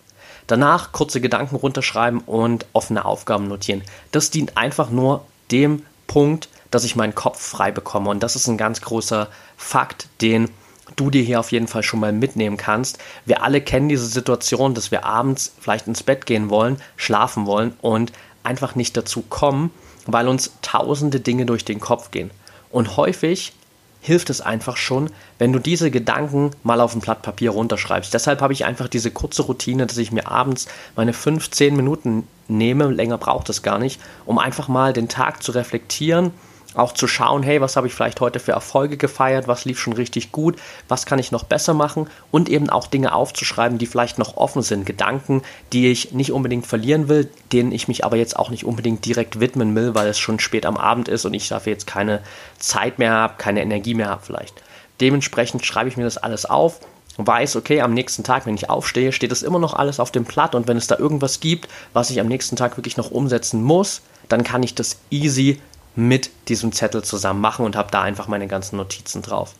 Danach 0.46 0.92
kurze 0.92 1.20
Gedanken 1.20 1.56
runterschreiben 1.56 2.20
und 2.20 2.66
offene 2.72 3.04
Aufgaben 3.04 3.46
notieren. 3.46 3.82
Das 4.10 4.30
dient 4.30 4.56
einfach 4.56 4.90
nur 4.90 5.24
dem 5.50 5.84
Punkt, 6.06 6.48
dass 6.70 6.84
ich 6.84 6.96
meinen 6.96 7.14
Kopf 7.14 7.40
frei 7.40 7.70
bekomme 7.70 8.10
und 8.10 8.22
das 8.22 8.36
ist 8.36 8.48
ein 8.48 8.58
ganz 8.58 8.80
großer 8.80 9.28
Fakt, 9.56 10.08
den 10.20 10.48
du 10.96 11.10
dir 11.10 11.22
hier 11.22 11.40
auf 11.40 11.52
jeden 11.52 11.68
Fall 11.68 11.82
schon 11.82 12.00
mal 12.00 12.12
mitnehmen 12.12 12.56
kannst. 12.56 12.98
Wir 13.24 13.42
alle 13.42 13.60
kennen 13.60 13.88
diese 13.88 14.06
Situation, 14.06 14.74
dass 14.74 14.90
wir 14.90 15.04
abends 15.04 15.54
vielleicht 15.60 15.86
ins 15.86 16.02
Bett 16.02 16.26
gehen 16.26 16.50
wollen, 16.50 16.76
schlafen 16.96 17.46
wollen 17.46 17.74
und 17.80 18.12
einfach 18.42 18.74
nicht 18.74 18.96
dazu 18.96 19.22
kommen, 19.22 19.70
weil 20.06 20.28
uns 20.28 20.52
tausende 20.62 21.20
Dinge 21.20 21.46
durch 21.46 21.64
den 21.64 21.80
Kopf 21.80 22.10
gehen. 22.10 22.30
Und 22.70 22.96
häufig 22.96 23.52
hilft 24.00 24.30
es 24.30 24.40
einfach 24.40 24.76
schon, 24.76 25.10
wenn 25.38 25.52
du 25.52 25.60
diese 25.60 25.90
Gedanken 25.90 26.50
mal 26.64 26.80
auf 26.80 26.94
ein 26.94 27.00
Blatt 27.00 27.22
Papier 27.22 27.50
runterschreibst. 27.50 28.12
Deshalb 28.12 28.40
habe 28.40 28.52
ich 28.52 28.64
einfach 28.64 28.88
diese 28.88 29.12
kurze 29.12 29.42
Routine, 29.42 29.86
dass 29.86 29.96
ich 29.96 30.10
mir 30.10 30.26
abends 30.26 30.66
meine 30.96 31.12
15 31.12 31.76
Minuten 31.76 32.26
nehme, 32.48 32.90
länger 32.90 33.18
braucht 33.18 33.48
es 33.48 33.62
gar 33.62 33.78
nicht, 33.78 34.00
um 34.26 34.38
einfach 34.38 34.66
mal 34.66 34.92
den 34.92 35.08
Tag 35.08 35.42
zu 35.42 35.52
reflektieren 35.52 36.32
auch 36.74 36.92
zu 36.92 37.06
schauen, 37.06 37.42
hey, 37.42 37.60
was 37.60 37.76
habe 37.76 37.86
ich 37.86 37.94
vielleicht 37.94 38.20
heute 38.20 38.40
für 38.40 38.52
Erfolge 38.52 38.96
gefeiert, 38.96 39.48
was 39.48 39.64
lief 39.64 39.78
schon 39.78 39.92
richtig 39.92 40.32
gut, 40.32 40.56
was 40.88 41.06
kann 41.06 41.18
ich 41.18 41.32
noch 41.32 41.44
besser 41.44 41.74
machen 41.74 42.08
und 42.30 42.48
eben 42.48 42.70
auch 42.70 42.86
Dinge 42.86 43.14
aufzuschreiben, 43.14 43.78
die 43.78 43.86
vielleicht 43.86 44.18
noch 44.18 44.36
offen 44.36 44.62
sind, 44.62 44.86
Gedanken, 44.86 45.42
die 45.72 45.90
ich 45.90 46.12
nicht 46.12 46.32
unbedingt 46.32 46.66
verlieren 46.66 47.08
will, 47.08 47.30
denen 47.52 47.72
ich 47.72 47.88
mich 47.88 48.04
aber 48.04 48.16
jetzt 48.16 48.36
auch 48.36 48.50
nicht 48.50 48.64
unbedingt 48.64 49.04
direkt 49.04 49.40
widmen 49.40 49.74
will, 49.74 49.94
weil 49.94 50.08
es 50.08 50.18
schon 50.18 50.38
spät 50.40 50.66
am 50.66 50.76
Abend 50.76 51.08
ist 51.08 51.24
und 51.24 51.34
ich 51.34 51.48
dafür 51.48 51.72
jetzt 51.72 51.86
keine 51.86 52.20
Zeit 52.58 52.98
mehr 52.98 53.12
habe, 53.12 53.34
keine 53.38 53.62
Energie 53.62 53.94
mehr 53.94 54.08
habe 54.08 54.22
vielleicht. 54.24 54.62
Dementsprechend 55.00 55.66
schreibe 55.66 55.88
ich 55.88 55.96
mir 55.96 56.04
das 56.04 56.18
alles 56.18 56.46
auf 56.46 56.80
weiß, 57.18 57.56
okay, 57.56 57.80
am 57.80 57.94
nächsten 57.94 58.24
Tag, 58.24 58.46
wenn 58.46 58.54
ich 58.54 58.70
aufstehe, 58.70 59.12
steht 59.12 59.32
es 59.32 59.42
immer 59.42 59.58
noch 59.58 59.74
alles 59.74 60.00
auf 60.00 60.10
dem 60.10 60.24
Blatt 60.24 60.54
und 60.54 60.66
wenn 60.66 60.76
es 60.76 60.86
da 60.86 60.96
irgendwas 60.98 61.40
gibt, 61.40 61.68
was 61.92 62.10
ich 62.10 62.20
am 62.20 62.26
nächsten 62.26 62.56
Tag 62.56 62.76
wirklich 62.78 62.96
noch 62.96 63.10
umsetzen 63.10 63.62
muss, 63.62 64.02
dann 64.28 64.44
kann 64.44 64.62
ich 64.62 64.74
das 64.74 64.98
easy 65.10 65.60
mit 65.94 66.30
diesem 66.48 66.72
Zettel 66.72 67.02
zusammen 67.02 67.40
machen 67.40 67.64
und 67.64 67.76
habe 67.76 67.90
da 67.90 68.02
einfach 68.02 68.28
meine 68.28 68.46
ganzen 68.46 68.76
Notizen 68.76 69.22
drauf. 69.22 69.54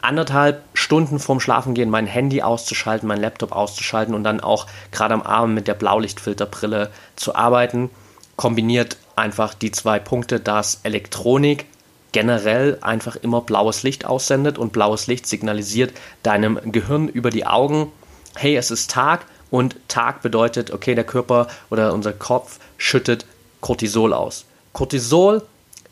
Anderthalb 0.00 0.62
Stunden 0.74 1.18
vorm 1.18 1.40
Schlafengehen 1.40 1.88
mein 1.88 2.06
Handy 2.06 2.42
auszuschalten, 2.42 3.08
mein 3.08 3.20
Laptop 3.20 3.52
auszuschalten 3.52 4.14
und 4.14 4.22
dann 4.22 4.40
auch 4.40 4.66
gerade 4.92 5.14
am 5.14 5.22
Abend 5.22 5.54
mit 5.54 5.66
der 5.66 5.74
Blaulichtfilterbrille 5.74 6.90
zu 7.16 7.34
arbeiten, 7.34 7.90
kombiniert 8.36 8.98
einfach 9.16 9.54
die 9.54 9.70
zwei 9.70 9.98
Punkte, 9.98 10.40
dass 10.40 10.80
Elektronik 10.82 11.66
generell 12.12 12.78
einfach 12.80 13.16
immer 13.16 13.40
blaues 13.40 13.82
Licht 13.82 14.04
aussendet 14.04 14.58
und 14.58 14.72
blaues 14.72 15.06
Licht 15.06 15.26
signalisiert 15.26 15.92
deinem 16.22 16.60
Gehirn 16.70 17.08
über 17.08 17.30
die 17.30 17.46
Augen, 17.46 17.90
hey, 18.36 18.56
es 18.56 18.70
ist 18.70 18.90
Tag 18.90 19.26
und 19.50 19.76
Tag 19.88 20.22
bedeutet, 20.22 20.70
okay, 20.70 20.94
der 20.94 21.04
Körper 21.04 21.48
oder 21.70 21.92
unser 21.92 22.12
Kopf 22.12 22.58
schüttet 22.76 23.26
Cortisol 23.60 24.12
aus. 24.12 24.44
Cortisol 24.74 25.42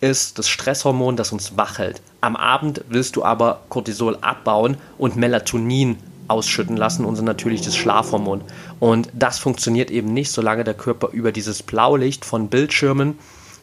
ist 0.00 0.40
das 0.40 0.48
Stresshormon, 0.48 1.16
das 1.16 1.30
uns 1.30 1.56
wach 1.56 1.78
hält. 1.78 2.02
Am 2.20 2.34
Abend 2.34 2.82
willst 2.88 3.14
du 3.14 3.22
aber 3.22 3.60
Cortisol 3.68 4.18
abbauen 4.20 4.76
und 4.98 5.14
Melatonin 5.14 5.98
ausschütten 6.26 6.76
lassen, 6.76 7.04
unser 7.04 7.22
natürliches 7.22 7.76
Schlafhormon. 7.76 8.40
Und 8.80 9.08
das 9.12 9.38
funktioniert 9.38 9.92
eben 9.92 10.12
nicht, 10.12 10.32
solange 10.32 10.64
der 10.64 10.74
Körper 10.74 11.10
über 11.12 11.30
dieses 11.30 11.62
Blaulicht 11.62 12.24
von 12.24 12.48
Bildschirmen 12.48 13.20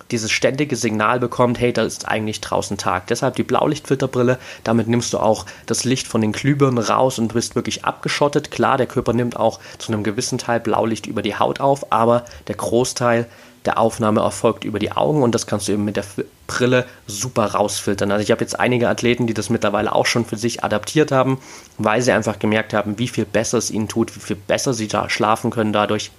dieses 0.10 0.32
ständige 0.32 0.78
Signal 0.78 1.20
bekommt, 1.20 1.60
hey, 1.60 1.74
da 1.74 1.84
ist 1.84 2.08
eigentlich 2.08 2.40
draußen 2.40 2.78
Tag. 2.78 3.08
Deshalb 3.08 3.36
die 3.36 3.44
Blaulichtfilterbrille, 3.44 4.40
damit 4.64 4.88
nimmst 4.88 5.12
du 5.12 5.20
auch 5.20 5.46
das 5.66 5.84
Licht 5.84 6.08
von 6.08 6.22
den 6.22 6.32
Glühbirnen 6.32 6.80
raus 6.80 7.20
und 7.20 7.34
bist 7.34 7.56
wirklich 7.56 7.84
abgeschottet. 7.84 8.52
Klar, 8.52 8.78
der 8.78 8.88
Körper 8.88 9.14
nimmt 9.14 9.36
auch 9.36 9.60
zu 9.78 9.92
einem 9.92 10.04
gewissen 10.04 10.38
Teil 10.38 10.62
Blaulicht 10.62 11.08
über 11.08 11.22
die 11.22 11.36
Haut 11.36 11.60
auf, 11.60 11.92
aber 11.92 12.24
der 12.48 12.56
Großteil 12.56 13.28
der 13.66 13.78
Aufnahme 13.78 14.22
erfolgt 14.22 14.64
über 14.64 14.80
die 14.80 14.92
Augen 14.92 15.22
und 15.22 15.36
das 15.36 15.46
kannst 15.46 15.68
du 15.68 15.74
eben 15.74 15.86
mit 15.86 15.98
der 15.98 16.06
Brille 16.48 16.86
super 17.08 17.46
rausfiltern. 17.46 18.12
Also 18.12 18.24
ich 18.24 18.32
habe 18.32 18.42
jetzt 18.42 18.60
einige 18.60 18.88
Athleten, 18.88 19.28
die 19.28 19.34
das 19.34 19.50
mittlerweile 19.50 19.94
auch 19.94 20.06
schon 20.06 20.26
für 20.26 20.38
sich 20.38 20.64
adaptiert 20.64 21.12
haben, 21.12 21.40
weil 21.78 22.02
sie 22.02 22.12
einfach 22.12 22.40
gemerkt 22.40 22.74
haben, 22.74 22.98
wie 22.98 23.08
viel 23.08 23.26
besser 23.26 23.58
es 23.58 23.70
ihnen 23.70 23.88
tut, 23.88 24.16
wie 24.16 24.22
viel 24.22 24.36
besser 24.38 24.74
sie 24.74 24.88
da 24.88 25.10
schlafen 25.10 25.52
können 25.52 25.74
dadurch, 25.74 26.12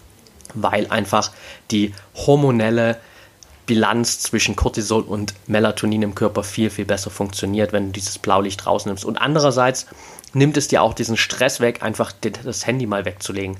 weil 0.54 0.87
einfach 0.88 1.30
die 1.70 1.94
hormonelle 2.14 2.99
Bilanz 3.66 4.18
zwischen 4.18 4.56
Cortisol 4.56 5.02
und 5.02 5.35
Melatonin 5.47 6.02
im 6.02 6.14
Körper 6.14 6.42
viel, 6.42 6.70
viel 6.70 6.85
besser 6.85 7.11
funktioniert, 7.11 7.73
wenn 7.73 7.87
du 7.87 7.92
dieses 7.92 8.18
Blaulicht 8.18 8.66
rausnimmst. 8.66 9.04
Und 9.04 9.16
andererseits 9.16 9.87
nimmt 10.32 10.56
es 10.56 10.68
dir 10.68 10.82
auch 10.82 10.92
diesen 10.92 11.16
Stress 11.16 11.61
weg, 11.61 11.82
einfach 11.82 12.12
das 12.20 12.66
Handy 12.66 12.87
mal 12.87 13.04
wegzulegen. 13.04 13.56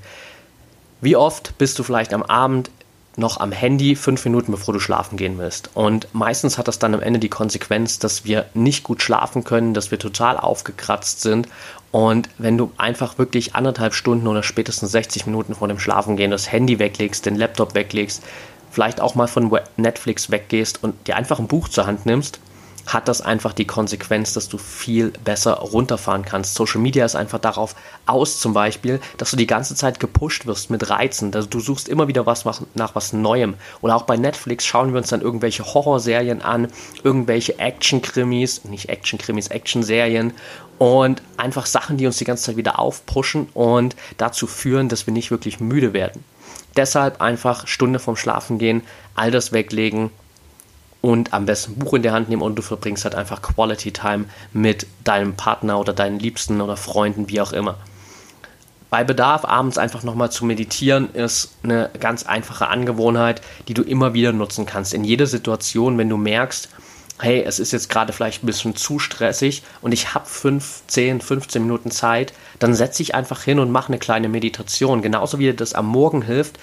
Wie 1.01 1.17
oft 1.17 1.57
bist 1.59 1.79
du 1.79 1.83
vielleicht 1.83 2.13
am 2.13 2.23
Abend 2.23 2.71
noch 3.17 3.41
am 3.41 3.53
Handy 3.53 3.97
fünf 3.97 4.25
Minuten 4.25 4.53
bevor 4.53 4.75
du 4.75 4.81
schlafen 4.81 5.17
gehen 5.17 5.39
willst. 5.39 5.71
Und 5.75 6.09
meistens 6.13 6.59
hat 6.59 6.69
das 6.69 6.79
dann 6.79 6.95
am 6.95 7.03
Ende 7.03 7.19
die 7.19 7.29
Konsequenz, 7.29 7.99
dass 7.99 8.25
wir 8.25 8.47
nicht 8.55 8.85
gut 8.85 9.03
schlafen 9.03 9.45
können, 9.45 9.75
dass 9.75 9.91
wir 9.91 9.99
total 9.99 10.37
aufgekratzt 10.37 11.21
sind. 11.21 11.49
Und 11.91 12.29
wenn 12.39 12.57
du 12.57 12.73
einfach 12.77 13.19
wirklich 13.19 13.55
anderthalb 13.55 13.95
Stunden 13.95 14.27
oder 14.27 14.43
spätestens 14.43 14.93
60 14.93 15.27
Minuten 15.27 15.55
vor 15.55 15.69
dem 15.69 15.79
Schlafengehen 15.79 16.31
das 16.31 16.51
Handy 16.51 16.79
weglegst, 16.79 17.27
den 17.27 17.37
Laptop 17.37 17.75
weglegst, 17.75 18.23
vielleicht 18.71 19.01
auch 19.01 19.17
mal 19.17 19.27
von 19.27 19.51
Netflix 19.77 20.31
weggehst 20.31 20.83
und 20.83 21.07
dir 21.09 21.17
einfach 21.17 21.41
ein 21.41 21.49
Buch 21.49 21.69
zur 21.69 21.87
Hand 21.87 22.07
nimmst, 22.07 22.39
hat 22.87 23.09
das 23.09 23.21
einfach 23.21 23.53
die 23.53 23.67
Konsequenz, 23.67 24.33
dass 24.33 24.49
du 24.49 24.59
viel 24.59 25.11
besser 25.25 25.55
runterfahren 25.55 26.25
kannst. 26.25 26.55
Social 26.55 26.81
Media 26.81 27.05
ist 27.05 27.15
einfach 27.15 27.39
darauf 27.39 27.75
aus, 28.07 28.41
zum 28.41 28.55
Beispiel, 28.55 29.01
dass 29.19 29.31
du 29.31 29.37
die 29.37 29.47
ganze 29.47 29.75
Zeit 29.75 30.01
gepusht 30.01 30.47
wirst 30.47 30.71
mit 30.71 30.91
Reizen. 30.91 31.35
Also 31.35 31.49
du 31.49 31.61
suchst 31.61 31.89
immer 31.89 32.09
wieder 32.09 32.27
was 32.27 32.45
nach 32.75 32.95
was 32.95 33.13
Neuem. 33.13 33.55
Oder 33.81 33.97
auch 33.97 34.03
bei 34.03 34.17
Netflix 34.17 34.67
schauen 34.67 34.93
wir 34.93 34.99
uns 34.99 35.09
dann 35.09 35.21
irgendwelche 35.21 35.65
Horrorserien 35.65 36.43
an, 36.43 36.69
irgendwelche 37.05 37.59
Action-Krimis, 37.59 38.65
nicht 38.65 38.89
Action-Krimis, 38.89 39.49
Action-Serien 39.49 40.33
und 40.79 41.23
einfach 41.37 41.67
Sachen, 41.67 41.99
die 41.99 42.07
uns 42.07 42.17
die 42.17 42.25
ganze 42.25 42.45
Zeit 42.45 42.57
wieder 42.57 42.79
aufpushen 42.79 43.49
und 43.55 43.97
dazu 44.17 44.47
führen, 44.47 44.89
dass 44.89 45.07
wir 45.07 45.13
nicht 45.13 45.31
wirklich 45.31 45.61
müde 45.61 45.93
werden. 45.93 46.25
Deshalb 46.77 47.21
einfach 47.21 47.67
Stunde 47.67 47.99
vorm 47.99 48.17
Schlafen 48.17 48.59
gehen, 48.59 48.83
all 49.15 49.31
das 49.31 49.53
weglegen 49.53 50.11
und 51.01 51.33
am 51.33 51.47
besten 51.47 51.73
ein 51.73 51.79
Buch 51.79 51.95
in 51.95 52.03
der 52.03 52.13
Hand 52.13 52.29
nehmen 52.29 52.43
und 52.43 52.57
du 52.57 52.63
verbringst 52.63 53.05
halt 53.05 53.15
einfach 53.15 53.43
Quality 53.43 53.93
Time 53.93 54.27
mit 54.53 54.87
deinem 55.05 55.35
Partner 55.35 55.79
oder 55.79 55.93
deinen 55.93 56.19
Liebsten 56.19 56.61
oder 56.61 56.77
Freunden, 56.77 57.29
wie 57.29 57.41
auch 57.41 57.53
immer. 57.53 57.77
Bei 58.91 59.05
Bedarf 59.05 59.45
abends 59.45 59.79
einfach 59.79 60.03
nochmal 60.03 60.33
zu 60.33 60.45
meditieren 60.45 61.15
ist 61.15 61.55
eine 61.63 61.91
ganz 62.01 62.25
einfache 62.25 62.67
Angewohnheit, 62.67 63.41
die 63.69 63.75
du 63.75 63.83
immer 63.83 64.15
wieder 64.15 64.33
nutzen 64.33 64.67
kannst. 64.67 64.93
In 64.93 65.05
jeder 65.05 65.27
Situation, 65.27 65.97
wenn 65.97 66.09
du 66.09 66.17
merkst, 66.17 66.69
hey, 67.21 67.45
es 67.47 67.61
ist 67.61 67.73
jetzt 67.73 67.89
gerade 67.89 68.13
vielleicht 68.13 68.43
ein 68.43 68.47
bisschen 68.47 68.75
zu 68.75 68.99
stressig 68.99 69.63
und 69.81 69.93
ich 69.93 70.15
habe 70.15 70.27
5, 70.27 70.83
10, 70.89 71.21
15 71.21 71.63
Minuten 71.63 71.91
Zeit, 71.93 72.33
dann 72.59 72.75
setze 72.75 73.03
ich 73.03 73.15
einfach 73.15 73.43
hin 73.43 73.61
und 73.61 73.71
mache 73.71 73.89
eine 73.89 73.99
kleine 73.99 74.29
Meditation. 74.29 75.03
Genauso 75.03 75.39
wie 75.39 75.45
dir 75.45 75.55
das 75.55 75.75
am 75.75 75.87
Morgen 75.87 76.23
hilft, 76.23 76.59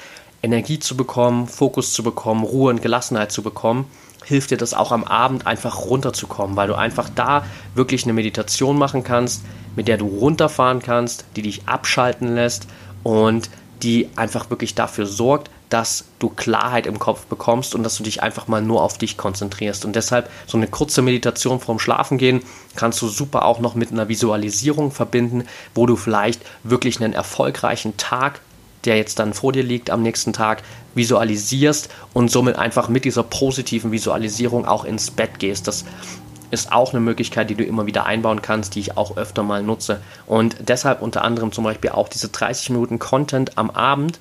Energie 0.48 0.80
zu 0.80 0.96
bekommen, 0.96 1.48
Fokus 1.48 1.94
zu 1.94 2.04
bekommen, 2.04 2.44
Ruhe 2.44 2.70
und 2.70 2.82
Gelassenheit 2.82 3.32
zu 3.32 3.44
bekommen, 3.44 3.86
hilft 4.24 4.52
dir 4.52 4.58
das 4.58 4.74
auch 4.74 4.92
am 4.92 5.04
Abend 5.04 5.46
einfach 5.46 5.86
runterzukommen, 5.86 6.56
weil 6.56 6.68
du 6.68 6.76
einfach 6.76 7.10
da 7.14 7.46
wirklich 7.76 8.04
eine 8.04 8.14
Meditation 8.14 8.78
machen 8.78 9.04
kannst, 9.04 9.44
mit 9.76 9.88
der 9.88 9.98
du 9.98 10.08
runterfahren 10.08 10.82
kannst, 10.82 11.26
die 11.36 11.42
dich 11.42 11.68
abschalten 11.68 12.34
lässt 12.34 12.68
und 13.04 13.50
die 13.84 14.10
einfach 14.16 14.50
wirklich 14.50 14.74
dafür 14.74 15.06
sorgt, 15.06 15.52
dass 15.70 16.06
du 16.20 16.30
Klarheit 16.30 16.88
im 16.88 16.98
Kopf 16.98 17.26
bekommst 17.26 17.76
und 17.76 17.84
dass 17.84 17.98
du 17.98 18.04
dich 18.04 18.24
einfach 18.24 18.48
mal 18.48 18.62
nur 18.62 18.82
auf 18.82 18.98
dich 18.98 19.18
konzentrierst. 19.18 19.84
Und 19.86 19.96
deshalb 19.96 20.30
so 20.46 20.58
eine 20.58 20.68
kurze 20.68 21.02
Meditation 21.02 21.60
vorm 21.60 21.80
Schlafengehen 21.80 22.42
kannst 22.76 23.02
du 23.02 23.08
super 23.08 23.46
auch 23.46 23.60
noch 23.60 23.76
mit 23.76 23.92
einer 23.92 24.08
Visualisierung 24.08 24.92
verbinden, 24.92 25.46
wo 25.76 25.86
du 25.86 25.96
vielleicht 25.96 26.42
wirklich 26.64 27.02
einen 27.02 27.14
erfolgreichen 27.14 27.98
Tag, 27.98 28.40
der 28.86 28.98
jetzt 28.98 29.20
dann 29.20 29.34
vor 29.34 29.52
dir 29.52 29.64
liegt 29.64 29.90
am 29.90 30.04
nächsten 30.04 30.34
Tag, 30.34 30.64
visualisierst 30.96 31.90
und 32.14 32.32
somit 32.32 32.58
einfach 32.58 32.90
mit 32.90 33.06
dieser 33.06 33.24
positiven 33.24 33.92
Visualisierung 33.92 34.66
auch 34.66 34.86
ins 34.86 35.12
Bett 35.12 35.40
gehst. 35.40 35.68
Das 35.68 35.86
ist 36.52 36.72
auch 36.72 36.92
eine 36.92 37.02
Möglichkeit, 37.02 37.50
die 37.50 37.56
du 37.56 37.64
immer 37.64 37.86
wieder 37.86 38.06
einbauen 38.06 38.42
kannst, 38.42 38.76
die 38.76 38.80
ich 38.80 38.98
auch 38.98 39.18
öfter 39.18 39.44
mal 39.44 39.64
nutze. 39.64 40.02
Und 40.26 40.56
deshalb 40.60 41.02
unter 41.02 41.24
anderem 41.24 41.52
zum 41.52 41.64
Beispiel 41.64 41.92
auch 41.92 42.08
diese 42.08 42.30
30 42.30 42.70
Minuten 42.72 43.00
Content 43.00 43.58
am 43.58 43.70
Abend 43.70 44.20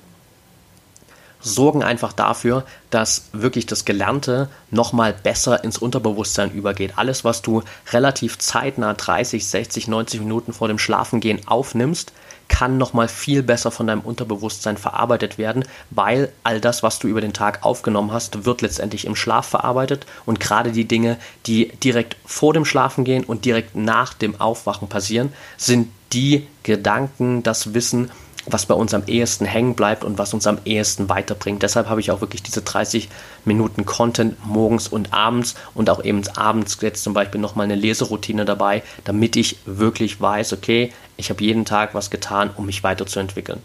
sorgen 1.39 1.83
einfach 1.83 2.13
dafür, 2.13 2.65
dass 2.89 3.29
wirklich 3.31 3.65
das 3.65 3.85
Gelernte 3.85 4.49
nochmal 4.71 5.13
besser 5.13 5.63
ins 5.63 5.77
Unterbewusstsein 5.77 6.51
übergeht. 6.51 6.93
Alles, 6.97 7.23
was 7.23 7.41
du 7.41 7.63
relativ 7.91 8.39
zeitnah 8.39 8.93
30, 8.93 9.47
60, 9.47 9.87
90 9.87 10.19
Minuten 10.21 10.53
vor 10.53 10.67
dem 10.67 10.79
Schlafengehen 10.79 11.47
aufnimmst, 11.47 12.11
kann 12.47 12.77
nochmal 12.77 13.07
viel 13.07 13.43
besser 13.43 13.71
von 13.71 13.87
deinem 13.87 14.01
Unterbewusstsein 14.01 14.77
verarbeitet 14.77 15.37
werden, 15.37 15.65
weil 15.89 16.31
all 16.43 16.59
das, 16.59 16.83
was 16.83 16.99
du 16.99 17.07
über 17.07 17.21
den 17.21 17.33
Tag 17.33 17.63
aufgenommen 17.63 18.11
hast, 18.11 18.45
wird 18.45 18.61
letztendlich 18.61 19.05
im 19.05 19.15
Schlaf 19.15 19.47
verarbeitet 19.47 20.05
und 20.25 20.39
gerade 20.39 20.71
die 20.71 20.87
Dinge, 20.87 21.17
die 21.45 21.67
direkt 21.83 22.15
vor 22.25 22.53
dem 22.53 22.65
Schlafengehen 22.65 23.23
und 23.23 23.45
direkt 23.45 23.75
nach 23.75 24.13
dem 24.13 24.39
Aufwachen 24.39 24.87
passieren, 24.87 25.33
sind 25.57 25.89
die 26.13 26.47
Gedanken, 26.63 27.43
das 27.43 27.73
Wissen, 27.73 28.11
was 28.45 28.65
bei 28.65 28.73
uns 28.73 28.93
am 28.93 29.03
ehesten 29.07 29.45
hängen 29.45 29.75
bleibt 29.75 30.03
und 30.03 30.17
was 30.17 30.33
uns 30.33 30.47
am 30.47 30.59
ehesten 30.65 31.09
weiterbringt. 31.09 31.63
Deshalb 31.63 31.89
habe 31.89 31.99
ich 31.99 32.11
auch 32.11 32.21
wirklich 32.21 32.43
diese 32.43 32.61
30 32.61 33.09
Minuten 33.47 33.85
Content 33.85 34.45
morgens 34.45 34.87
und 34.87 35.13
abends 35.13 35.55
und 35.73 35.89
auch 35.89 36.03
eben 36.03 36.21
abends 36.35 36.77
jetzt 36.81 37.03
zum 37.03 37.13
Beispiel 37.13 37.41
nochmal 37.41 37.65
eine 37.65 37.75
Leseroutine 37.75 38.45
dabei, 38.45 38.83
damit 39.05 39.35
ich 39.35 39.57
wirklich 39.65 40.21
weiß, 40.21 40.53
okay, 40.53 40.93
ich 41.15 41.29
habe 41.29 41.43
jeden 41.43 41.65
Tag 41.65 41.95
was 41.95 42.09
getan, 42.09 42.51
um 42.55 42.65
mich 42.65 42.83
weiterzuentwickeln. 42.83 43.61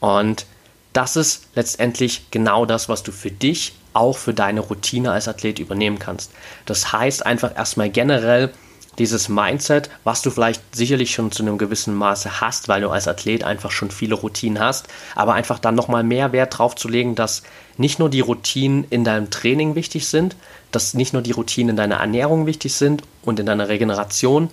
Und 0.00 0.46
das 0.92 1.16
ist 1.16 1.48
letztendlich 1.54 2.30
genau 2.30 2.64
das, 2.64 2.88
was 2.88 3.02
du 3.02 3.12
für 3.12 3.30
dich 3.30 3.74
auch 3.92 4.16
für 4.16 4.34
deine 4.34 4.60
Routine 4.60 5.12
als 5.12 5.28
Athlet 5.28 5.58
übernehmen 5.58 5.98
kannst. 5.98 6.30
Das 6.64 6.92
heißt 6.92 7.24
einfach 7.24 7.54
erstmal 7.56 7.90
generell 7.90 8.52
dieses 8.98 9.28
Mindset, 9.28 9.90
was 10.04 10.22
du 10.22 10.30
vielleicht 10.30 10.62
sicherlich 10.74 11.12
schon 11.12 11.30
zu 11.32 11.42
einem 11.42 11.58
gewissen 11.58 11.94
Maße 11.94 12.40
hast, 12.40 12.68
weil 12.68 12.80
du 12.80 12.90
als 12.90 13.08
Athlet 13.08 13.44
einfach 13.44 13.70
schon 13.70 13.90
viele 13.90 14.14
Routinen 14.14 14.58
hast, 14.58 14.88
aber 15.14 15.34
einfach 15.34 15.58
dann 15.58 15.74
nochmal 15.74 16.02
mehr 16.02 16.32
Wert 16.32 16.58
drauf 16.58 16.74
zu 16.74 16.88
legen, 16.88 17.14
dass 17.14 17.42
nicht 17.76 17.98
nur 17.98 18.08
die 18.08 18.20
Routinen 18.20 18.84
in 18.90 19.04
deinem 19.04 19.30
Training 19.30 19.74
wichtig 19.74 20.08
sind, 20.08 20.36
dass 20.72 20.94
nicht 20.94 21.12
nur 21.12 21.22
die 21.22 21.32
Routinen 21.32 21.70
in 21.70 21.76
deiner 21.76 21.96
Ernährung 21.96 22.46
wichtig 22.46 22.74
sind 22.74 23.02
und 23.22 23.38
in 23.38 23.46
deiner 23.46 23.68
Regeneration, 23.68 24.50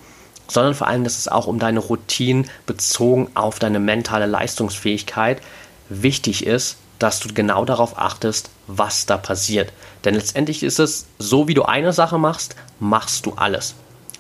sondern 0.48 0.76
vor 0.76 0.88
allem, 0.88 1.04
dass 1.04 1.18
es 1.18 1.28
auch 1.28 1.48
um 1.48 1.60
deine 1.60 1.80
Routinen 1.80 2.50
bezogen 2.66 3.30
auf 3.34 3.60
deine 3.60 3.80
mentale 3.80 4.26
Leistungsfähigkeit 4.26 5.42
wichtig 5.90 6.46
ist, 6.46 6.78
dass 7.00 7.20
du 7.20 7.34
genau 7.34 7.66
darauf 7.66 7.98
achtest, 7.98 8.50
was 8.68 9.06
da 9.06 9.18
passiert. 9.18 9.74
Denn 10.06 10.16
letztendlich 10.16 10.64
ist 10.64 10.80
es 10.80 11.08
so, 11.18 11.48
wie 11.48 11.54
du 11.54 11.64
eine 11.64 11.94
Sache 11.94 12.18
machst, 12.18 12.56
machst 12.80 13.26
du 13.26 13.34
alles. 13.34 13.76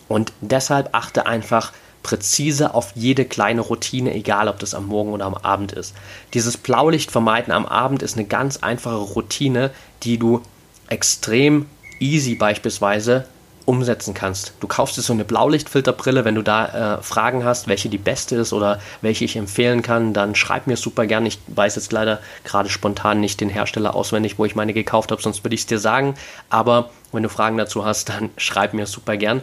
Und 0.07 0.33
deshalb 0.41 0.89
achte 0.93 1.25
einfach 1.25 1.71
präzise 2.03 2.73
auf 2.73 2.91
jede 2.95 3.25
kleine 3.25 3.61
Routine, 3.61 4.13
egal 4.13 4.49
ob 4.49 4.59
das 4.59 4.73
am 4.73 4.87
Morgen 4.87 5.13
oder 5.13 5.25
am 5.25 5.35
Abend 5.35 5.71
ist. 5.71 5.95
Dieses 6.33 6.57
Blaulicht 6.57 7.11
vermeiden 7.11 7.53
am 7.53 7.65
Abend 7.65 8.03
ist 8.03 8.17
eine 8.17 8.25
ganz 8.25 8.57
einfache 8.57 8.95
Routine, 8.95 9.71
die 10.03 10.17
du 10.17 10.41
extrem 10.89 11.65
easy 11.99 12.35
beispielsweise 12.35 13.25
umsetzen 13.65 14.13
kannst. 14.13 14.53
Du 14.59 14.67
kaufst 14.67 14.97
dir 14.97 15.01
so 15.01 15.13
eine 15.13 15.23
Blaulichtfilterbrille, 15.23 16.25
wenn 16.25 16.35
du 16.35 16.41
da 16.41 16.97
äh, 16.97 17.01
Fragen 17.01 17.45
hast, 17.45 17.67
welche 17.67 17.87
die 17.87 17.97
beste 17.97 18.35
ist 18.35 18.51
oder 18.51 18.79
welche 19.01 19.23
ich 19.23 19.37
empfehlen 19.37 19.81
kann, 19.81 20.13
dann 20.13 20.35
schreib 20.35 20.67
mir 20.67 20.75
super 20.75 21.05
gern. 21.05 21.25
Ich 21.25 21.39
weiß 21.47 21.75
jetzt 21.75 21.93
leider 21.93 22.19
gerade 22.43 22.69
spontan 22.69 23.21
nicht 23.21 23.39
den 23.39 23.49
Hersteller 23.49 23.95
auswendig, 23.95 24.37
wo 24.37 24.45
ich 24.45 24.55
meine 24.55 24.73
gekauft 24.73 25.11
habe, 25.11 25.21
sonst 25.21 25.45
würde 25.45 25.55
ich 25.55 25.61
es 25.61 25.67
dir 25.67 25.79
sagen. 25.79 26.15
Aber 26.49 26.89
wenn 27.13 27.23
du 27.23 27.29
Fragen 27.29 27.57
dazu 27.57 27.85
hast, 27.85 28.09
dann 28.09 28.31
schreib 28.37 28.73
mir 28.73 28.85
super 28.85 29.15
gern. 29.15 29.41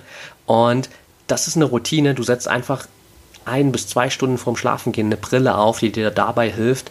Und 0.50 0.90
das 1.28 1.46
ist 1.46 1.54
eine 1.54 1.66
Routine. 1.66 2.12
Du 2.12 2.24
setzt 2.24 2.48
einfach 2.48 2.88
ein 3.44 3.70
bis 3.70 3.86
zwei 3.86 4.10
Stunden 4.10 4.36
vorm 4.36 4.56
Schlafengehen 4.56 5.06
eine 5.06 5.16
Brille 5.16 5.56
auf, 5.56 5.78
die 5.78 5.92
dir 5.92 6.10
dabei 6.10 6.50
hilft, 6.50 6.90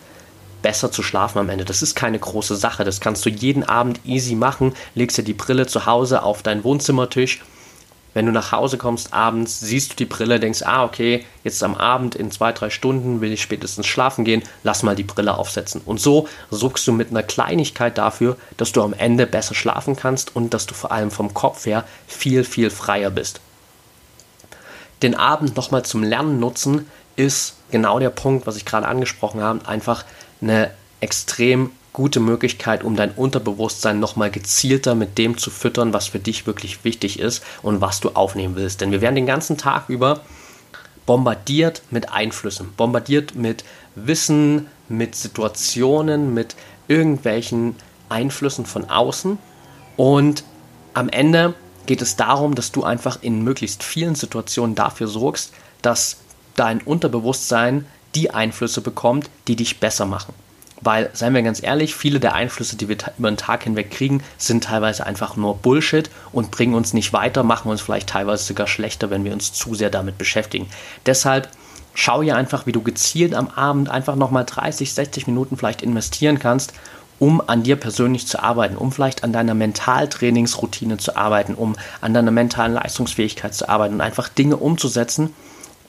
besser 0.62 0.94
zu 0.94 1.04
schlafen 1.04 1.39
am 1.39 1.50
Ende. 1.50 1.66
Das 1.66 1.82
ist 1.82 1.94
keine 1.94 2.20
große 2.20 2.56
Sache. 2.56 2.86
Das 2.86 3.01
kannst 3.01 3.25
du 3.25 3.30
jeden 3.30 3.66
Abend 3.66 4.00
easy 4.06 4.36
machen. 4.36 4.75
Legst 4.96 5.18
dir 5.18 5.24
die 5.24 5.34
Brille 5.34 5.68
zu 5.68 5.86
Hause 5.86 6.24
auf 6.24 6.42
deinen 6.42 6.63
Wohnzimmertisch. 6.63 7.42
Wenn 8.13 8.28
du 8.28 8.32
nach 8.32 8.54
Hause 8.54 8.78
kommst 8.78 9.13
abends, 9.13 9.60
siehst 9.60 9.92
du 9.92 9.96
die 9.98 10.06
Brille, 10.06 10.39
denkst, 10.39 10.62
ah, 10.63 10.86
okay, 10.86 11.25
jetzt 11.44 11.62
am 11.62 11.75
Abend 11.75 12.16
in 12.16 12.32
zwei, 12.32 12.54
drei 12.54 12.70
Stunden 12.70 13.20
will 13.20 13.34
ich 13.34 13.42
spätestens 13.42 13.88
schlafen 13.88 14.24
gehen, 14.24 14.42
lass 14.63 14.84
mal 14.84 14.96
die 14.96 15.04
Brille 15.04 15.38
aufsetzen. 15.38 15.82
Und 15.86 16.00
so 16.00 16.30
sorgst 16.50 16.88
du 16.88 16.94
mit 16.94 17.10
einer 17.10 17.24
Kleinigkeit 17.24 17.98
dafür, 17.98 18.38
dass 18.56 18.72
du 18.72 18.82
am 18.84 18.94
Ende 18.94 19.28
besser 19.28 19.54
schlafen 19.54 19.98
kannst 19.98 20.34
und 20.34 20.54
dass 20.54 20.66
du 20.66 20.75
vor 20.75 20.94
allem 20.94 21.12
vom 21.12 21.34
Kopf 21.34 21.66
her 21.66 21.84
viel, 22.08 22.46
viel 22.46 22.70
freier 22.70 23.10
bist. 23.10 23.42
Den 25.01 25.15
Abend 25.15 25.56
nochmal 25.56 25.84
zum 25.84 26.03
Lernen 26.03 26.39
nutzen 26.39 26.88
ist 27.15 27.56
genau 27.72 28.00
der 28.00 28.10
Punkt, 28.10 28.48
was 28.48 28.58
ich 28.58 28.65
gerade 28.65 28.88
angesprochen 28.88 29.41
habe, 29.41 29.68
einfach 29.68 30.06
eine 30.41 30.72
extrem 31.00 31.72
gute 31.94 32.20
Möglichkeit, 32.20 32.84
um 32.84 32.96
dein 32.96 33.12
Unterbewusstsein 33.12 34.00
nochmal 34.00 34.32
gezielter 34.32 34.96
mit 34.96 35.18
dem 35.18 35.38
zu 35.38 35.50
füttern, 35.50 35.94
was 35.94 36.08
für 36.08 36.20
dich 36.20 36.46
wirklich 36.46 36.84
wichtig 36.84 37.20
ist 37.20 37.44
und 37.62 37.82
was 37.82 38.00
du 38.00 38.10
aufnehmen 38.10 38.56
willst. 38.56 38.82
Denn 38.82 38.91
wir 38.91 39.01
werden 39.01 39.15
den 39.15 39.25
ganzen 39.25 39.58
Tag 39.58 39.89
über 39.89 40.22
bombardiert 41.06 41.82
mit 41.89 42.12
Einflüssen, 42.12 42.72
bombardiert 42.77 43.36
mit 43.36 43.63
Wissen, 43.96 44.68
mit 44.88 45.15
Situationen, 45.15 46.34
mit 46.34 46.56
irgendwelchen 46.88 47.75
Einflüssen 48.10 48.65
von 48.65 48.89
außen. 48.89 49.39
Und 49.98 50.44
am 50.94 51.10
Ende 51.10 51.56
geht 51.89 52.03
es 52.03 52.15
darum, 52.15 52.53
dass 52.53 52.72
du 52.72 52.84
einfach 52.84 53.17
in 53.24 53.43
möglichst 53.43 53.81
vielen 53.81 54.13
Situationen 54.13 54.75
dafür 54.75 55.08
sorgst, 55.08 55.53
dass 55.81 56.17
dein 56.55 56.81
Unterbewusstsein 56.81 57.88
die 58.13 58.29
Einflüsse 58.29 58.81
bekommt, 58.81 59.31
die 59.48 59.55
dich 59.55 59.79
besser 59.79 60.05
machen. 60.05 60.36
Weil, 60.81 61.10
seien 61.13 61.34
wir 61.34 61.41
ganz 61.41 61.63
ehrlich, 61.63 61.96
viele 61.96 62.19
der 62.19 62.36
Einflüsse, 62.36 62.75
die 62.75 62.89
wir 62.89 62.98
über 63.17 63.31
den 63.31 63.38
Tag 63.38 63.63
hinweg 63.63 63.89
kriegen, 63.89 64.24
sind 64.38 64.65
teilweise 64.65 65.03
einfach 65.08 65.36
nur 65.36 65.58
Bullshit 65.58 66.12
und 66.31 66.51
bringen 66.51 66.75
uns 66.75 66.93
nicht 66.93 67.12
weiter, 67.12 67.41
machen 67.41 67.72
uns 67.72 67.81
vielleicht 67.81 68.10
teilweise 68.10 68.43
sogar 68.43 68.67
schlechter, 68.67 69.10
wenn 69.10 69.25
wir 69.25 69.34
uns 69.34 69.51
zu 69.51 69.74
sehr 69.74 69.89
damit 69.89 70.19
beschäftigen. 70.19 70.69
Deshalb 71.08 71.50
schau 71.96 72.22
ja 72.22 72.36
einfach, 72.36 72.67
wie 72.67 72.72
du 72.72 72.84
gezielt 72.84 73.34
am 73.34 73.48
Abend 73.48 73.89
einfach 73.89 74.15
nochmal 74.15 74.46
30, 74.46 74.93
60 74.93 75.25
Minuten 75.25 75.58
vielleicht 75.58 75.81
investieren 75.81 76.38
kannst, 76.38 76.72
um 77.20 77.42
an 77.46 77.64
dir 77.64 77.76
persönlich 77.76 78.28
zu 78.28 78.42
arbeiten, 78.42 78.78
um 78.78 78.92
vielleicht 78.92 79.24
an 79.24 79.34
deiner 79.34 79.54
Mentaltrainingsroutine 79.54 80.98
zu 80.98 81.16
arbeiten, 81.16 81.54
um 81.54 81.76
an 82.02 82.14
deiner 82.14 82.32
mentalen 82.32 82.74
Leistungsfähigkeit 82.74 83.54
zu 83.54 83.68
arbeiten 83.70 83.96
und 83.96 84.02
einfach 84.02 84.30
Dinge 84.30 84.58
umzusetzen, 84.58 85.34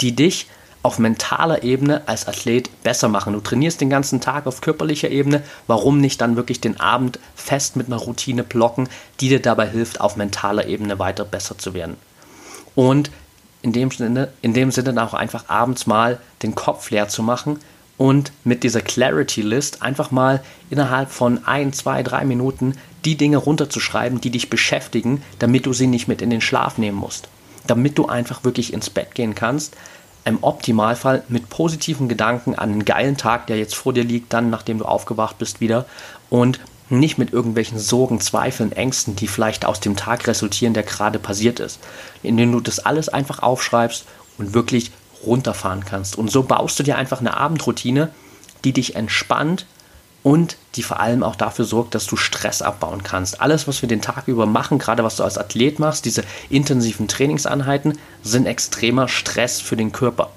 die 0.01 0.15
dich 0.15 0.49
auf 0.83 0.99
mentaler 0.99 1.63
Ebene 1.63 2.03
als 2.07 2.27
Athlet 2.27 2.83
besser 2.83 3.09
machen. 3.09 3.35
Du 3.35 3.41
trainierst 3.41 3.81
den 3.81 3.91
ganzen 3.91 4.21
Tag 4.21 4.47
auf 4.47 4.63
körperlicher 4.63 5.11
Ebene. 5.11 5.43
Warum 5.67 6.01
nicht 6.01 6.21
dann 6.21 6.37
wirklich 6.37 6.61
den 6.61 6.81
Abend 6.81 7.19
fest 7.35 7.77
mit 7.77 7.89
einer 7.89 7.99
Routine 7.99 8.45
blocken, 8.45 8.89
die 9.21 9.29
dir 9.29 9.43
dabei 9.43 9.69
hilft, 9.69 10.01
auf 10.01 10.17
mentaler 10.17 10.67
Ebene 10.67 10.99
weiter 10.99 11.25
besser 11.25 11.59
zu 11.59 11.75
werden? 11.75 11.97
Und 12.75 13.11
in 13.63 13.73
dem 13.73 13.91
Sinne, 13.91 14.33
in 14.41 14.55
dem 14.55 14.71
Sinne 14.71 14.95
dann 14.95 15.07
auch 15.07 15.13
einfach 15.13 15.45
abends 15.49 15.87
mal 15.87 16.19
den 16.43 16.55
Kopf 16.55 16.91
leer 16.91 17.09
zu 17.09 17.23
machen 17.23 17.61
und 18.01 18.33
mit 18.45 18.63
dieser 18.63 18.81
Clarity 18.81 19.43
List 19.43 19.83
einfach 19.83 20.11
mal 20.11 20.43
innerhalb 20.71 21.11
von 21.11 21.45
ein, 21.45 21.75
zwei, 21.75 22.03
drei 22.03 22.25
Minuten 22.25 22.79
die 23.05 23.15
Dinge 23.15 23.37
runterzuschreiben, 23.37 24.23
die 24.23 24.31
dich 24.31 24.49
beschäftigen, 24.49 25.23
damit 25.39 25.67
du 25.67 25.75
sie 25.75 25.87
nicht 25.87 26.09
mit 26.09 26.23
in 26.23 26.31
den 26.31 26.41
Schlaf 26.41 26.79
nehmen 26.79 26.97
musst. 26.97 27.29
Damit 27.67 27.99
du 27.99 28.07
einfach 28.07 28.43
wirklich 28.43 28.73
ins 28.73 28.89
Bett 28.89 29.15
gehen 29.15 29.35
kannst, 29.35 29.77
im 30.25 30.39
Optimalfall 30.41 31.25
mit 31.29 31.51
positiven 31.51 32.09
Gedanken 32.09 32.55
an 32.55 32.71
einen 32.73 32.85
geilen 32.87 33.19
Tag, 33.19 33.49
der 33.49 33.59
jetzt 33.59 33.75
vor 33.75 33.93
dir 33.93 34.05
liegt, 34.05 34.33
dann 34.33 34.49
nachdem 34.49 34.79
du 34.79 34.87
aufgewacht 34.87 35.37
bist 35.37 35.61
wieder. 35.61 35.85
Und 36.31 36.59
nicht 36.89 37.19
mit 37.19 37.35
irgendwelchen 37.35 37.79
Sorgen, 37.79 38.19
Zweifeln, 38.19 38.73
Ängsten, 38.73 39.15
die 39.15 39.29
vielleicht 39.29 39.67
aus 39.67 39.79
dem 39.79 39.97
Tag 39.97 40.27
resultieren, 40.27 40.73
der 40.73 40.85
gerade 40.85 41.19
passiert 41.19 41.61
ist, 41.61 41.79
indem 42.23 42.51
du 42.51 42.61
das 42.61 42.79
alles 42.79 43.11
einfach 43.11 43.41
aufschreibst 43.43 44.07
und 44.39 44.55
wirklich 44.55 44.91
runterfahren 45.25 45.85
kannst. 45.85 46.17
Und 46.17 46.31
so 46.31 46.43
baust 46.43 46.79
du 46.79 46.83
dir 46.83 46.97
einfach 46.97 47.21
eine 47.21 47.37
Abendroutine, 47.37 48.11
die 48.65 48.73
dich 48.73 48.97
entspannt 48.97 49.67
und 50.23 50.57
die 50.75 50.83
vor 50.83 51.01
allem 51.01 51.23
auch 51.23 51.37
dafür 51.37 51.65
sorgt, 51.65 51.95
dass 51.95 52.07
du 52.07 52.17
Stress 52.17 52.63
abbauen 52.63 53.03
kannst. 53.03 53.41
Alles, 53.41 53.67
was 53.67 53.81
wir 53.81 53.89
den 53.89 54.03
Tag 54.03 54.29
über 54.29 54.47
machen, 54.47 54.79
gerade 54.79 55.03
was 55.03 55.17
du 55.17 55.25
als 55.25 55.39
Athlet 55.39 55.79
machst, 55.79 56.05
diese 56.05 56.25
intensiven 56.51 57.09
Trainingseinheiten, 57.09 57.99
sind 58.23 58.47
extremer 58.47 59.09
Stress 59.09 59.61
für 59.61 59.77
den 59.77 59.93
Körper. 59.93 60.31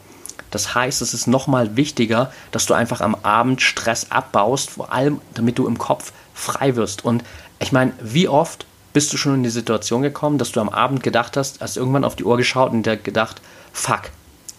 Das 0.52 0.76
heißt, 0.76 1.02
es 1.02 1.14
ist 1.14 1.28
nochmal 1.28 1.76
wichtiger, 1.76 2.32
dass 2.52 2.66
du 2.66 2.76
einfach 2.76 3.02
am 3.02 3.16
Abend 3.24 3.62
Stress 3.62 4.12
abbaust, 4.12 4.70
vor 4.70 4.94
allem 4.94 5.20
damit 5.34 5.58
du 5.58 5.68
im 5.68 5.78
Kopf 5.80 6.14
frei 6.34 6.76
wirst. 6.76 7.04
Und 7.04 7.24
ich 7.60 7.72
meine, 7.72 7.92
wie 8.00 8.28
oft 8.28 8.66
bist 8.94 9.12
du 9.12 9.18
schon 9.18 9.34
in 9.34 9.44
die 9.44 9.50
Situation 9.50 10.04
gekommen, 10.04 10.38
dass 10.38 10.52
du 10.52 10.60
am 10.60 10.70
Abend 10.70 11.02
gedacht 11.02 11.36
hast, 11.36 11.60
hast 11.60 11.76
irgendwann 11.76 12.04
auf 12.04 12.16
die 12.16 12.24
Uhr 12.24 12.38
geschaut 12.38 12.72
und 12.72 12.86
dir 12.86 12.98
gedacht, 12.98 13.42
fuck, 13.74 14.12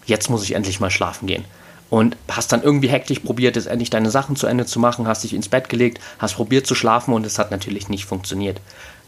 jetzt 0.05 0.29
muss 0.29 0.43
ich 0.43 0.53
endlich 0.53 0.79
mal 0.79 0.91
schlafen 0.91 1.27
gehen 1.27 1.45
und 1.89 2.17
hast 2.29 2.51
dann 2.51 2.63
irgendwie 2.63 2.89
hektisch 2.89 3.19
probiert, 3.19 3.55
jetzt 3.55 3.67
endlich 3.67 3.89
deine 3.89 4.11
Sachen 4.11 4.35
zu 4.35 4.47
Ende 4.47 4.65
zu 4.65 4.79
machen, 4.79 5.07
hast 5.07 5.23
dich 5.23 5.33
ins 5.33 5.49
Bett 5.49 5.69
gelegt, 5.69 5.99
hast 6.19 6.35
probiert 6.35 6.67
zu 6.67 6.75
schlafen 6.75 7.13
und 7.13 7.25
es 7.25 7.39
hat 7.39 7.51
natürlich 7.51 7.89
nicht 7.89 8.05
funktioniert. 8.05 8.59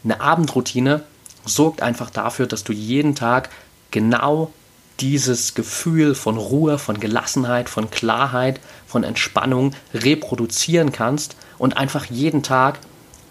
Eine 0.03 0.21
Abendroutine 0.21 1.03
sorgt 1.45 1.81
einfach 1.81 2.09
dafür, 2.09 2.45
dass 2.45 2.63
du 2.63 2.73
jeden 2.73 3.15
Tag 3.15 3.49
genau 3.91 4.51
dieses 4.99 5.53
Gefühl 5.53 6.15
von 6.15 6.37
Ruhe, 6.37 6.79
von 6.79 6.99
Gelassenheit, 6.99 7.69
von 7.69 7.89
Klarheit, 7.91 8.59
von 8.87 9.03
Entspannung 9.03 9.73
reproduzieren 9.93 10.91
kannst 10.91 11.35
und 11.57 11.77
einfach 11.77 12.05
jeden 12.05 12.41
Tag 12.41 12.79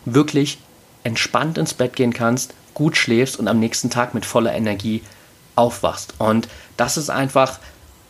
wirklich 0.05 0.59
entspannt 1.03 1.59
ins 1.59 1.75
Bett 1.75 1.97
gehen 1.97 2.13
kannst, 2.13 2.55
gut 2.75 2.97
schläfst 2.97 3.39
und 3.39 3.49
am 3.49 3.59
nächsten 3.59 3.91
Tag 3.91 4.15
mit 4.15 4.27
voller 4.27 4.55
Energie 4.55 5.03
aufwachst. 5.57 6.15
Und 6.19 6.49
das 6.77 6.97
ist 6.97 7.11
einfach 7.11 7.59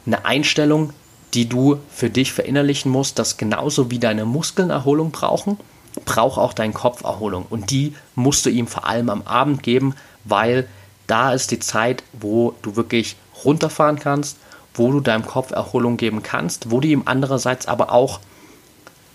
eine 0.04 0.24
Einstellung, 0.24 0.92
die 1.34 1.48
du 1.48 1.78
für 1.90 2.10
dich 2.10 2.32
verinnerlichen 2.32 2.90
musst, 2.90 3.18
dass 3.18 3.36
genauso 3.36 3.90
wie 3.90 3.98
deine 3.98 4.24
Muskeln 4.24 4.70
Erholung 4.70 5.10
brauchen, 5.10 5.58
braucht 6.04 6.38
auch 6.38 6.52
dein 6.52 6.74
Kopf 6.74 7.02
Erholung. 7.02 7.46
Und 7.48 7.70
die 7.70 7.94
musst 8.14 8.46
du 8.46 8.50
ihm 8.50 8.66
vor 8.66 8.86
allem 8.86 9.08
am 9.08 9.22
Abend 9.22 9.62
geben, 9.62 9.94
weil 10.24 10.68
da 11.06 11.32
ist 11.32 11.50
die 11.50 11.58
Zeit, 11.58 12.02
wo 12.12 12.54
du 12.62 12.76
wirklich 12.76 13.16
runterfahren 13.44 13.98
kannst, 13.98 14.38
wo 14.74 14.92
du 14.92 15.00
deinem 15.00 15.26
Kopf 15.26 15.52
Erholung 15.52 15.96
geben 15.96 16.22
kannst, 16.22 16.70
wo 16.70 16.80
du 16.80 16.88
ihm 16.88 17.02
andererseits 17.06 17.66
aber 17.66 17.92
auch 17.92 18.20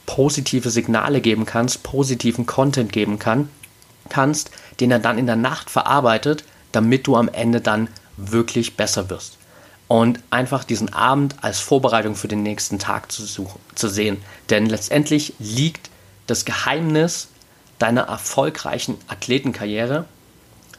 positive 0.05 0.69
Signale 0.69 1.21
geben 1.21 1.45
kannst, 1.45 1.83
positiven 1.83 2.45
Content 2.45 2.91
geben 2.91 3.19
kann, 3.19 3.49
kannst, 4.09 4.51
den 4.79 4.91
er 4.91 4.99
dann 4.99 5.17
in 5.17 5.27
der 5.27 5.35
Nacht 5.35 5.69
verarbeitet, 5.69 6.43
damit 6.71 7.07
du 7.07 7.15
am 7.15 7.29
Ende 7.29 7.61
dann 7.61 7.87
wirklich 8.17 8.77
besser 8.77 9.09
wirst 9.09 9.37
und 9.87 10.19
einfach 10.29 10.63
diesen 10.63 10.93
Abend 10.93 11.35
als 11.41 11.59
Vorbereitung 11.59 12.15
für 12.15 12.27
den 12.27 12.43
nächsten 12.43 12.79
Tag 12.79 13.11
zu, 13.11 13.25
suchen, 13.25 13.59
zu 13.75 13.89
sehen. 13.89 14.23
Denn 14.49 14.65
letztendlich 14.67 15.33
liegt 15.39 15.89
das 16.27 16.45
Geheimnis 16.45 17.27
deiner 17.77 18.03
erfolgreichen 18.03 18.97
Athletenkarriere 19.07 20.05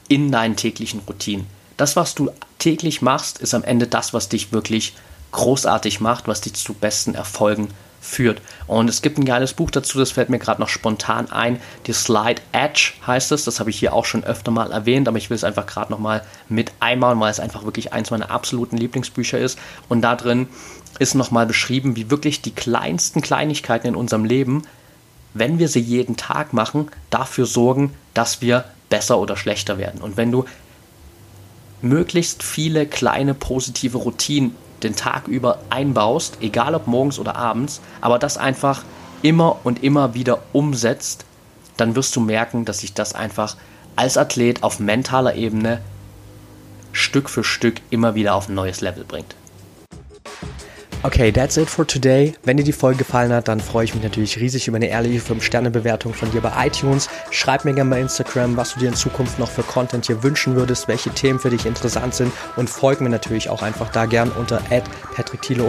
in 0.08 0.32
deinen 0.32 0.56
täglichen 0.56 1.00
Routinen. 1.00 1.46
Das, 1.76 1.94
was 1.94 2.14
du 2.14 2.30
täglich 2.58 3.02
machst, 3.02 3.38
ist 3.38 3.54
am 3.54 3.64
Ende 3.64 3.86
das, 3.86 4.14
was 4.14 4.28
dich 4.28 4.52
wirklich 4.52 4.94
großartig 5.32 6.00
macht, 6.00 6.28
was 6.28 6.40
dich 6.40 6.54
zu 6.54 6.74
besten 6.74 7.14
Erfolgen 7.14 7.68
führt. 8.02 8.42
Und 8.66 8.90
es 8.90 9.00
gibt 9.00 9.16
ein 9.16 9.24
geiles 9.24 9.54
Buch 9.54 9.70
dazu, 9.70 9.96
das 9.96 10.10
fällt 10.10 10.28
mir 10.28 10.40
gerade 10.40 10.60
noch 10.60 10.68
spontan 10.68 11.30
ein. 11.30 11.60
Die 11.86 11.92
Slide 11.92 12.42
Edge 12.50 12.94
heißt 13.06 13.30
es. 13.32 13.44
Das 13.44 13.60
habe 13.60 13.70
ich 13.70 13.78
hier 13.78 13.94
auch 13.94 14.04
schon 14.04 14.24
öfter 14.24 14.50
mal 14.50 14.72
erwähnt, 14.72 15.06
aber 15.06 15.18
ich 15.18 15.30
will 15.30 15.36
es 15.36 15.44
einfach 15.44 15.66
gerade 15.66 15.92
nochmal 15.92 16.22
mit 16.48 16.72
einbauen, 16.80 17.20
weil 17.20 17.30
es 17.30 17.40
einfach 17.40 17.64
wirklich 17.64 17.92
eins 17.92 18.10
meiner 18.10 18.30
absoluten 18.30 18.76
Lieblingsbücher 18.76 19.38
ist. 19.38 19.56
Und 19.88 20.02
da 20.02 20.16
drin 20.16 20.48
ist 20.98 21.14
nochmal 21.14 21.46
beschrieben, 21.46 21.94
wie 21.94 22.10
wirklich 22.10 22.42
die 22.42 22.50
kleinsten 22.50 23.22
Kleinigkeiten 23.22 23.86
in 23.86 23.96
unserem 23.96 24.24
Leben, 24.24 24.62
wenn 25.32 25.60
wir 25.60 25.68
sie 25.68 25.80
jeden 25.80 26.16
Tag 26.16 26.52
machen, 26.52 26.88
dafür 27.08 27.46
sorgen, 27.46 27.94
dass 28.14 28.42
wir 28.42 28.64
besser 28.90 29.18
oder 29.18 29.36
schlechter 29.36 29.78
werden. 29.78 30.02
Und 30.02 30.16
wenn 30.16 30.32
du 30.32 30.44
möglichst 31.80 32.42
viele 32.42 32.86
kleine 32.86 33.32
positive 33.32 33.98
Routinen 33.98 34.54
den 34.84 34.96
Tag 34.96 35.28
über 35.28 35.58
einbaust, 35.70 36.38
egal 36.40 36.74
ob 36.74 36.86
morgens 36.86 37.18
oder 37.18 37.36
abends, 37.36 37.80
aber 38.00 38.18
das 38.18 38.36
einfach 38.36 38.82
immer 39.22 39.58
und 39.64 39.82
immer 39.82 40.14
wieder 40.14 40.40
umsetzt, 40.52 41.24
dann 41.76 41.94
wirst 41.96 42.14
du 42.16 42.20
merken, 42.20 42.64
dass 42.64 42.78
sich 42.78 42.94
das 42.94 43.14
einfach 43.14 43.56
als 43.96 44.16
Athlet 44.16 44.62
auf 44.62 44.80
mentaler 44.80 45.34
Ebene 45.34 45.80
Stück 46.92 47.30
für 47.30 47.44
Stück 47.44 47.80
immer 47.90 48.14
wieder 48.14 48.34
auf 48.34 48.48
ein 48.48 48.54
neues 48.54 48.80
Level 48.80 49.04
bringt. 49.04 49.34
Okay, 51.04 51.32
that's 51.32 51.56
it 51.56 51.68
for 51.68 51.84
today. 51.84 52.32
Wenn 52.44 52.58
dir 52.58 52.62
die 52.62 52.70
Folge 52.70 52.98
gefallen 52.98 53.32
hat, 53.32 53.48
dann 53.48 53.58
freue 53.58 53.84
ich 53.84 53.92
mich 53.92 54.04
natürlich 54.04 54.38
riesig 54.38 54.68
über 54.68 54.76
eine 54.76 54.86
ehrliche 54.86 55.18
5-Sterne-Bewertung 55.18 56.14
von 56.14 56.30
dir 56.30 56.40
bei 56.40 56.52
iTunes. 56.68 57.08
Schreib 57.32 57.64
mir 57.64 57.74
gerne 57.74 57.90
bei 57.90 58.00
Instagram, 58.00 58.56
was 58.56 58.74
du 58.74 58.78
dir 58.78 58.90
in 58.90 58.94
Zukunft 58.94 59.40
noch 59.40 59.50
für 59.50 59.64
Content 59.64 60.06
hier 60.06 60.22
wünschen 60.22 60.54
würdest, 60.54 60.86
welche 60.86 61.10
Themen 61.10 61.40
für 61.40 61.50
dich 61.50 61.66
interessant 61.66 62.14
sind 62.14 62.32
und 62.54 62.70
folg 62.70 63.00
mir 63.00 63.08
natürlich 63.08 63.48
auch 63.48 63.62
einfach 63.62 63.90
da 63.90 64.06
gern 64.06 64.30
unter 64.30 64.62
patrickthiele 65.16 65.64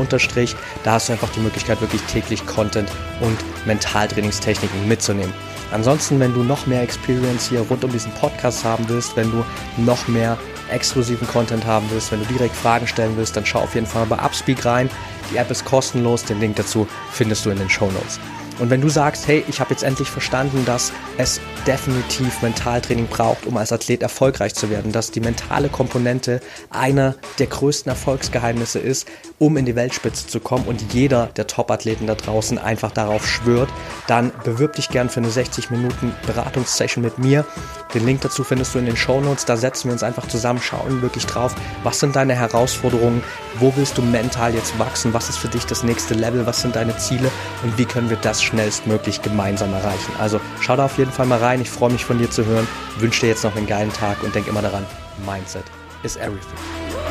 Da 0.83 0.91
hast 0.91 1.09
du 1.09 1.13
einfach 1.13 1.31
die 1.31 1.39
Möglichkeit, 1.39 1.81
wirklich 1.81 2.03
täglich 2.03 2.45
Content 2.45 2.91
und 3.19 3.37
Mentaltrainingstechniken 3.65 4.87
mitzunehmen. 4.87 5.33
Ansonsten, 5.71 6.19
wenn 6.19 6.35
du 6.35 6.43
noch 6.43 6.67
mehr 6.67 6.83
Experience 6.83 7.49
hier 7.49 7.61
rund 7.61 7.83
um 7.83 7.91
diesen 7.91 8.11
Podcast 8.11 8.63
haben 8.63 8.87
willst, 8.87 9.15
wenn 9.15 9.31
du 9.31 9.43
noch 9.77 10.07
mehr 10.07 10.37
exklusiven 10.69 11.27
Content 11.27 11.65
haben 11.65 11.85
willst, 11.91 12.11
wenn 12.11 12.19
du 12.19 12.25
direkt 12.25 12.55
Fragen 12.55 12.87
stellen 12.87 13.13
willst, 13.17 13.35
dann 13.35 13.45
schau 13.45 13.59
auf 13.59 13.75
jeden 13.75 13.87
Fall 13.87 14.05
bei 14.05 14.17
Upspeak 14.17 14.65
rein. 14.65 14.89
Die 15.31 15.37
App 15.37 15.49
ist 15.51 15.65
kostenlos, 15.65 16.23
den 16.23 16.39
Link 16.39 16.55
dazu 16.55 16.87
findest 17.11 17.45
du 17.45 17.49
in 17.49 17.57
den 17.57 17.69
Show 17.69 17.89
Notes. 17.91 18.19
Und 18.59 18.69
wenn 18.69 18.81
du 18.81 18.89
sagst, 18.89 19.27
hey, 19.27 19.43
ich 19.47 19.59
habe 19.59 19.71
jetzt 19.71 19.83
endlich 19.83 20.09
verstanden, 20.09 20.63
dass 20.65 20.91
es 21.17 21.41
definitiv 21.65 22.41
Mentaltraining 22.41 23.07
braucht, 23.07 23.45
um 23.45 23.57
als 23.57 23.71
Athlet 23.71 24.01
erfolgreich 24.03 24.53
zu 24.53 24.69
werden, 24.69 24.91
dass 24.91 25.11
die 25.11 25.21
mentale 25.21 25.69
Komponente 25.69 26.41
einer 26.69 27.15
der 27.39 27.47
größten 27.47 27.89
Erfolgsgeheimnisse 27.89 28.79
ist, 28.79 29.07
um 29.39 29.57
in 29.57 29.65
die 29.65 29.75
Weltspitze 29.75 30.27
zu 30.27 30.39
kommen 30.39 30.65
und 30.65 30.93
jeder 30.93 31.27
der 31.27 31.47
Top-Athleten 31.47 32.07
da 32.07 32.15
draußen 32.15 32.57
einfach 32.57 32.91
darauf 32.91 33.27
schwört, 33.27 33.69
dann 34.07 34.31
bewirb 34.43 34.73
dich 34.73 34.89
gern 34.89 35.09
für 35.09 35.19
eine 35.19 35.29
60 35.29 35.71
Minuten 35.71 36.13
Beratungssession 36.27 37.03
mit 37.03 37.17
mir. 37.17 37.45
Den 37.93 38.05
Link 38.05 38.21
dazu 38.21 38.43
findest 38.43 38.73
du 38.75 38.79
in 38.79 38.85
den 38.85 38.97
Show 38.97 39.19
Notes. 39.21 39.45
Da 39.45 39.57
setzen 39.57 39.85
wir 39.85 39.93
uns 39.93 40.03
einfach 40.03 40.27
zusammen, 40.27 40.61
schauen 40.61 41.01
wirklich 41.01 41.25
drauf, 41.25 41.55
was 41.83 41.99
sind 41.99 42.15
deine 42.15 42.35
Herausforderungen, 42.35 43.23
wo 43.59 43.73
willst 43.75 43.97
du 43.97 44.01
mental 44.01 44.53
jetzt 44.53 44.77
wachsen, 44.79 45.13
was 45.13 45.29
ist 45.29 45.37
für 45.37 45.47
dich 45.47 45.65
das 45.65 45.83
nächste 45.83 46.13
Level, 46.13 46.45
was 46.45 46.61
sind 46.61 46.75
deine 46.75 46.97
Ziele 46.97 47.29
und 47.63 47.77
wie 47.77 47.85
können 47.85 48.09
wir 48.09 48.17
das 48.17 48.42
schnellstmöglich 48.43 49.21
gemeinsam 49.21 49.73
erreichen. 49.73 50.13
Also 50.19 50.39
schau 50.59 50.75
da 50.75 50.85
auf 50.85 50.97
jeden 50.97 51.11
Fall 51.11 51.25
mal 51.25 51.39
rein. 51.39 51.61
Ich 51.61 51.69
freue 51.69 51.91
mich 51.91 52.05
von 52.05 52.17
dir 52.17 52.29
zu 52.29 52.45
hören. 52.45 52.67
Wünsche 52.99 53.21
dir 53.21 53.27
jetzt 53.27 53.43
noch 53.43 53.55
einen 53.55 53.67
geilen 53.67 53.91
Tag 53.91 54.21
und 54.23 54.35
denk 54.35 54.47
immer 54.47 54.61
daran, 54.61 54.85
Mindset 55.25 55.65
is 56.03 56.17
everything. 56.17 57.02